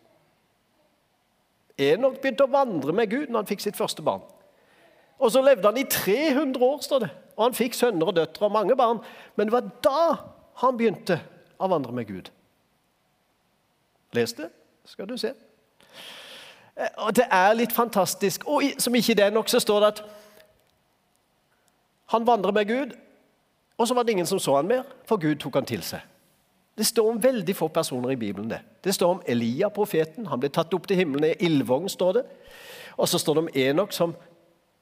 Enok 1.93 2.23
begynte 2.23 2.47
å 2.47 2.53
vandre 2.53 2.93
med 2.97 3.11
Gud 3.11 3.29
når 3.29 3.43
han 3.43 3.51
fikk 3.51 3.61
sitt 3.61 3.77
første 3.77 4.03
barn. 4.03 4.23
Og 5.21 5.33
så 5.33 5.43
levde 5.45 5.69
han 5.69 5.77
i 5.77 5.85
300 5.85 6.65
år, 6.65 6.79
står 6.81 7.05
det. 7.05 7.11
Og 7.37 7.45
han 7.45 7.55
fikk 7.55 7.77
sønner 7.77 8.09
og 8.09 8.17
døtre 8.17 8.49
og 8.49 8.55
mange 8.55 8.77
barn. 8.77 9.03
Men 9.37 9.49
det 9.49 9.53
var 9.53 9.69
da 9.85 10.05
han 10.65 10.79
begynte 10.79 11.21
å 11.61 11.69
vandre 11.69 11.93
med 11.93 12.09
Gud. 12.09 12.31
Les 14.17 14.33
det, 14.33 14.49
skal 14.89 15.09
du 15.09 15.17
se. 15.21 15.35
Eh, 16.77 16.89
og 16.97 17.15
Det 17.17 17.29
er 17.31 17.55
litt 17.55 17.73
fantastisk. 17.73 18.49
Og 18.49 18.63
som 18.79 18.95
ikke 18.95 19.15
det 19.15 19.25
er 19.29 19.37
nok, 19.37 19.49
så 19.49 19.61
står 19.61 19.81
det 19.81 19.93
at 19.93 20.03
han 22.13 22.27
vandret 22.27 22.55
med 22.55 22.69
Gud, 22.69 22.95
og 23.79 23.89
så 23.89 23.95
var 23.95 24.05
det 24.05 24.15
ingen 24.15 24.29
som 24.29 24.41
så 24.41 24.57
han 24.57 24.69
mer, 24.69 24.83
for 25.09 25.21
Gud 25.21 25.41
tok 25.41 25.59
han 25.59 25.69
til 25.69 25.83
seg. 25.83 26.05
Det 26.79 26.87
står 26.87 27.11
om 27.11 27.23
veldig 27.23 27.55
få 27.57 27.69
personer 27.69 28.15
i 28.15 28.17
Bibelen. 28.17 28.51
Det 28.51 28.61
Det 28.85 28.95
står 28.95 29.11
om 29.11 29.23
Elia, 29.27 29.69
profeten. 29.69 30.27
Han 30.27 30.41
ble 30.41 30.49
tatt 30.49 30.75
opp 30.75 30.87
til 30.87 30.97
himmelen 30.97 31.25
i 31.25 31.45
ildvogn, 31.47 31.89
står 31.89 32.13
det. 32.13 32.23
Og 32.97 33.09
så 33.09 33.19
står 33.19 33.35
det 33.35 33.43
om 33.43 33.49
Enok, 33.55 33.93
som 33.93 34.15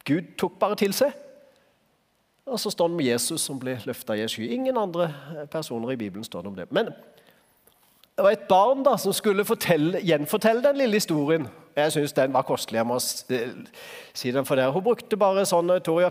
Gud 0.05 0.37
tok 0.39 0.59
bare 0.59 0.75
til 0.75 0.93
seg. 0.93 1.13
Og 2.47 2.61
så 2.61 2.71
står 2.71 2.89
det 2.89 2.95
om 2.95 3.01
Jesus, 3.01 3.41
som 3.41 3.59
ble 3.59 3.79
løfta 3.85 4.17
i 4.17 4.23
en 4.23 4.29
sky. 4.29 4.49
Ingen 4.49 4.77
andre 4.77 5.15
personer 5.51 5.91
i 5.91 5.97
Bibelen 5.97 6.25
står 6.25 6.43
det 6.43 6.49
om 6.49 6.57
det. 6.57 6.73
Men 6.73 6.87
det 8.17 8.25
var 8.25 8.31
et 8.31 8.49
barn 8.49 8.83
da, 8.83 8.97
som 8.97 9.13
skulle 9.13 9.45
fortelle, 9.45 10.01
gjenfortelle 10.03 10.63
den 10.63 10.77
lille 10.77 10.99
historien. 10.99 11.49
Jeg 11.77 11.93
syns 11.93 12.13
den 12.13 12.33
var 12.33 12.43
kostelig. 12.43 12.79
jeg 12.79 12.87
må 12.87 12.99
si 12.99 14.31
den 14.31 14.45
for 14.45 14.57
dere. 14.57 14.73
Hun 14.73 14.83
brukte 14.83 15.17
bare 15.17 15.47
sånn 15.47 15.71
Toria. 15.85 16.11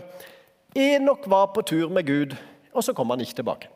Enok 0.76 1.26
var 1.30 1.46
på 1.54 1.62
tur 1.66 1.88
med 1.88 2.06
Gud, 2.06 2.36
og 2.72 2.84
så 2.84 2.92
kom 2.92 3.10
han 3.10 3.20
ikke 3.20 3.40
tilbake. 3.40 3.70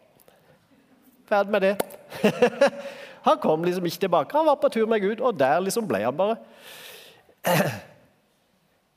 Ferdig 1.28 1.50
med 1.50 1.61
det. 1.61 1.74
han 3.28 3.38
kom 3.42 3.64
liksom 3.64 3.87
ikke 3.87 4.04
tilbake. 4.07 4.37
Han 4.37 4.46
var 4.46 4.61
på 4.62 4.68
tur 4.68 4.87
med 4.87 5.00
Gud, 5.00 5.20
og 5.20 5.38
der 5.38 5.61
liksom 5.61 5.88
ble 5.88 6.04
han 6.04 6.16
bare. 6.16 6.37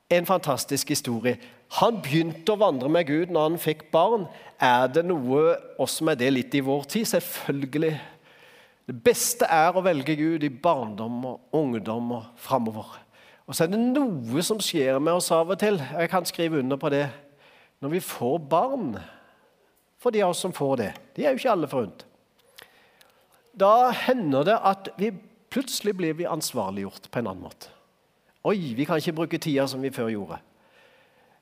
En 0.09 0.25
fantastisk 0.25 0.89
historie. 0.89 1.35
Han 1.81 1.97
begynte 1.99 2.53
å 2.53 2.59
vandre 2.61 2.87
med 2.87 3.09
Gud 3.09 3.31
når 3.33 3.49
han 3.49 3.57
fikk 3.59 3.89
barn. 3.91 4.23
Er 4.55 4.87
det 4.87 5.03
noe 5.03 5.57
oss 5.83 5.97
med 5.99 6.21
det 6.21 6.29
litt 6.31 6.55
i 6.55 6.61
vår 6.63 6.85
tid? 6.87 7.09
Selvfølgelig. 7.09 7.91
Det 8.87 8.95
beste 9.03 9.49
er 9.51 9.75
å 9.75 9.83
velge 9.83 10.15
Gud 10.15 10.45
i 10.47 10.53
barndom 10.63 11.25
og 11.27 11.59
ungdom 11.59 12.13
og 12.21 12.29
framover. 12.39 12.93
Og 13.43 13.55
så 13.55 13.65
er 13.65 13.73
det 13.73 13.81
noe 13.83 14.43
som 14.47 14.63
skjer 14.63 14.95
med 15.03 15.19
oss 15.19 15.27
av 15.35 15.51
og 15.51 15.59
til. 15.59 15.75
Jeg 15.75 16.11
kan 16.13 16.27
skrive 16.27 16.63
under 16.63 16.79
på 16.79 16.93
det. 16.93 17.09
Når 17.83 17.93
vi 17.93 18.01
får 18.01 18.37
barn, 18.49 18.97
for 20.01 20.13
de 20.13 20.23
av 20.25 20.33
oss 20.33 20.41
som 20.45 20.53
får 20.53 20.75
det 20.77 20.91
De 21.17 21.25
er 21.25 21.33
jo 21.33 21.41
ikke 21.41 21.53
alle 21.53 21.69
forunt. 21.69 22.05
Da 23.57 23.89
hender 24.05 24.45
det 24.45 24.57
at 24.69 24.91
vi 25.01 25.11
plutselig 25.49 25.95
blir 25.97 26.17
vi 26.17 26.27
ansvarliggjort 26.29 27.09
på 27.09 27.19
en 27.19 27.31
annen 27.31 27.47
måte. 27.47 27.71
Oi, 28.45 28.73
vi 28.77 28.85
kan 28.85 29.01
ikke 29.01 29.15
bruke 29.17 29.39
tida 29.41 29.65
som 29.67 29.81
vi 29.81 29.91
før 29.93 30.11
gjorde. 30.13 30.37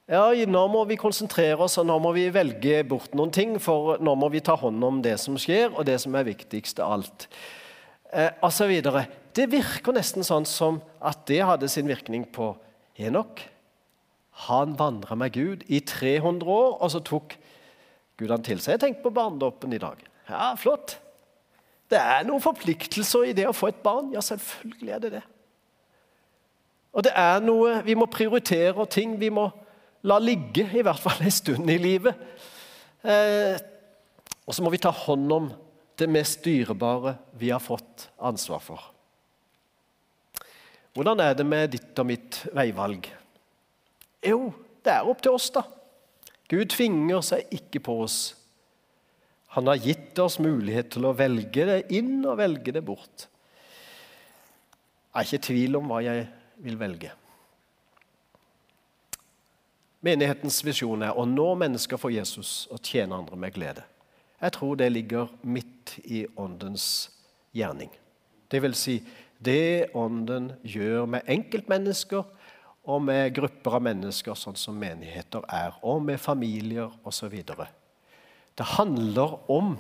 Ja, 0.06 0.30
Nå 0.32 0.62
må 0.70 0.84
vi 0.86 1.00
konsentrere 1.02 1.66
oss, 1.66 1.80
og 1.82 1.88
nå 1.90 1.98
må 2.00 2.12
vi 2.14 2.28
velge 2.30 2.84
bort 2.86 3.16
noen 3.18 3.34
ting. 3.34 3.56
For 3.62 3.98
nå 3.98 4.14
må 4.16 4.30
vi 4.34 4.44
ta 4.46 4.56
hånd 4.58 4.84
om 4.86 5.02
det 5.02 5.18
som 5.22 5.38
skjer, 5.42 5.74
og 5.74 5.86
det 5.90 5.98
som 6.04 6.16
er 6.16 6.28
viktigst 6.28 6.80
av 6.80 7.00
alt. 7.00 7.28
Eh, 8.14 8.30
og 8.40 8.54
så 8.54 8.70
videre. 8.70 9.08
Det 9.36 9.50
virker 9.52 9.98
nesten 9.98 10.24
sånn 10.24 10.46
som 10.48 10.80
at 11.02 11.26
det 11.28 11.42
hadde 11.44 11.70
sin 11.72 11.90
virkning 11.90 12.24
på 12.32 12.54
Enok. 13.02 13.42
Han 14.46 14.76
vandra 14.80 15.16
med 15.16 15.34
Gud 15.34 15.64
i 15.72 15.80
300 15.80 16.52
år, 16.52 16.78
og 16.82 16.92
så 16.92 17.00
tok 17.00 17.38
Gud 18.20 18.32
han 18.32 18.44
til 18.44 18.60
seg. 18.60 18.76
Jeg 18.76 18.84
tenkte 18.84 19.06
på 19.06 19.14
barnedåpen 19.16 19.74
i 19.76 19.82
dag. 19.82 20.02
Ja, 20.30 20.54
flott. 20.60 20.98
Det 21.92 22.00
er 22.02 22.26
noen 22.28 22.44
forpliktelser 22.44 23.30
i 23.30 23.36
det 23.38 23.46
å 23.48 23.56
få 23.56 23.70
et 23.72 23.84
barn. 23.86 24.10
Ja, 24.16 24.24
selvfølgelig 24.26 24.92
er 24.92 25.04
det 25.04 25.12
det. 25.20 25.24
Og 26.96 27.04
det 27.04 27.12
er 27.20 27.44
noe 27.44 27.82
Vi 27.84 27.96
må 28.00 28.08
prioritere 28.08 28.76
og 28.80 28.90
ting 28.92 29.18
vi 29.20 29.30
må 29.34 29.50
la 30.06 30.20
ligge, 30.22 30.68
i 30.70 30.84
hvert 30.86 31.02
fall 31.02 31.24
en 31.26 31.34
stund 31.34 31.70
i 31.72 31.80
livet. 31.82 32.14
Eh, 33.02 33.58
og 34.46 34.54
så 34.54 34.62
må 34.62 34.70
vi 34.70 34.82
ta 34.82 34.92
hånd 34.94 35.32
om 35.34 35.48
det 35.98 36.08
mest 36.12 36.44
dyrebare 36.46 37.16
vi 37.40 37.50
har 37.50 37.64
fått 37.64 38.10
ansvar 38.22 38.62
for. 38.62 38.84
Hvordan 40.96 41.24
er 41.26 41.34
det 41.36 41.46
med 41.48 41.74
ditt 41.74 41.98
og 42.00 42.08
mitt 42.08 42.44
veivalg? 42.56 43.10
Jo, 44.24 44.54
det 44.86 44.94
er 44.94 45.10
opp 45.10 45.22
til 45.26 45.36
oss, 45.36 45.50
da. 45.54 45.66
Gud 46.50 46.70
tvinger 46.72 47.24
seg 47.26 47.50
ikke 47.54 47.82
på 47.84 47.98
oss. 48.06 48.20
Han 49.56 49.68
har 49.72 49.80
gitt 49.82 50.20
oss 50.20 50.38
mulighet 50.44 50.92
til 50.94 51.08
å 51.08 51.16
velge 51.16 51.66
det 51.68 51.80
inn 51.96 52.20
og 52.28 52.38
velge 52.42 52.74
det 52.76 52.84
bort. 52.86 53.28
Jeg 55.16 55.22
er 55.22 55.28
ikke 55.30 55.40
i 55.40 55.46
tvil 55.48 55.80
om 55.80 55.88
hva 55.90 56.02
jeg 56.04 56.26
vil 56.66 56.76
velge. 56.80 57.12
Menighetens 60.06 60.60
visjon 60.68 61.06
er 61.08 61.18
å 61.18 61.24
nå 61.26 61.48
mennesker 61.58 61.98
for 61.98 62.14
Jesus 62.14 62.66
og 62.68 62.84
tjene 62.84 63.16
andre 63.16 63.40
med 63.40 63.56
glede. 63.56 63.86
Jeg 64.44 64.54
tror 64.58 64.76
det 64.78 64.92
ligger 64.92 65.32
midt 65.42 65.96
i 66.04 66.26
Åndens 66.38 67.08
gjerning. 67.56 67.90
Det 68.52 68.60
vil 68.62 68.76
si 68.78 69.00
det 69.42 69.96
Ånden 69.98 70.52
gjør 70.68 71.08
med 71.10 71.32
enkeltmennesker 71.32 72.28
og 72.86 73.02
med 73.02 73.34
grupper 73.34 73.80
av 73.80 73.86
mennesker, 73.88 74.38
sånn 74.38 74.58
som 74.60 74.78
menigheter 74.78 75.46
er, 75.50 75.74
og 75.82 76.04
med 76.06 76.22
familier 76.22 76.94
osv. 77.08 77.34
Det 78.56 78.68
handler 78.76 79.38
om 79.52 79.74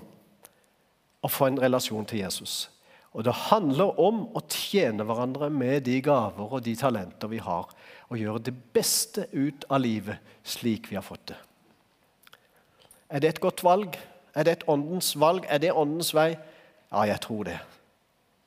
å 1.22 1.30
få 1.30 1.50
en 1.50 1.62
relasjon 1.62 2.08
til 2.10 2.24
Jesus. 2.24 2.66
Og 3.16 3.24
det 3.24 3.36
handler 3.48 3.96
om 4.02 4.26
å 4.36 4.42
tjene 4.52 5.06
hverandre 5.08 5.48
med 5.54 5.86
de 5.86 6.02
gaver 6.04 6.58
og 6.58 6.66
de 6.66 6.74
talenter 6.76 7.32
vi 7.32 7.40
har, 7.40 7.70
og 8.10 8.20
gjøre 8.20 8.44
det 8.50 8.54
beste 8.76 9.30
ut 9.32 9.66
av 9.70 9.82
livet 9.82 10.36
slik 10.46 10.90
vi 10.92 10.98
har 10.98 11.06
fått 11.06 11.32
det. 11.32 11.40
Er 13.10 13.22
det 13.22 13.36
et 13.36 13.42
godt 13.42 13.64
valg? 13.66 13.96
Er 14.36 14.46
det 14.46 14.58
et 14.58 14.68
åndens 14.70 15.14
valg? 15.18 15.46
Er 15.48 15.62
det 15.62 15.72
åndens 15.72 16.12
vei? 16.14 16.34
Ja, 16.92 17.06
jeg 17.08 17.22
tror 17.24 17.46
det. 17.48 17.60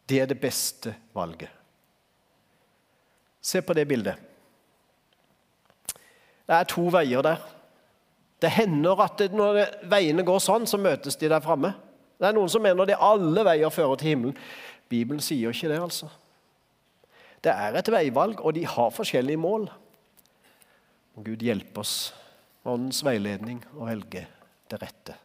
Det 0.09 0.21
er 0.23 0.29
det 0.29 0.41
beste 0.41 0.95
valget. 1.17 1.51
Se 3.41 3.63
på 3.65 3.77
det 3.77 3.87
bildet. 3.89 4.28
Det 6.49 6.57
er 6.57 6.69
to 6.69 6.87
veier 6.93 7.25
der. 7.25 7.43
Det 8.41 8.51
hender 8.55 9.03
at 9.05 9.21
når 9.35 9.61
veiene 9.91 10.25
går 10.25 10.41
sånn, 10.41 10.67
så 10.71 10.79
møtes 10.81 11.19
de 11.21 11.29
der 11.29 11.43
framme. 11.45 11.75
Det 12.19 12.31
er 12.31 12.35
noen 12.35 12.51
som 12.51 12.63
mener 12.65 12.89
at 12.89 13.05
alle 13.05 13.45
veier 13.47 13.75
fører 13.75 13.99
til 13.99 14.13
himmelen. 14.15 14.39
Bibelen 14.89 15.21
sier 15.23 15.53
ikke 15.53 15.69
det, 15.71 15.83
altså. 15.83 16.09
Det 17.45 17.53
er 17.53 17.77
et 17.79 17.91
veivalg, 17.93 18.41
og 18.41 18.55
de 18.57 18.65
har 18.67 18.95
forskjellige 18.95 19.39
mål. 19.39 19.69
Må 21.15 21.27
Gud 21.27 21.45
hjelpe 21.45 21.85
oss 21.85 22.15
med 22.65 22.73
åndens 22.75 23.05
veiledning 23.05 23.61
å 23.77 23.87
velge 23.87 24.25
det 24.71 24.81
rette. 24.83 25.19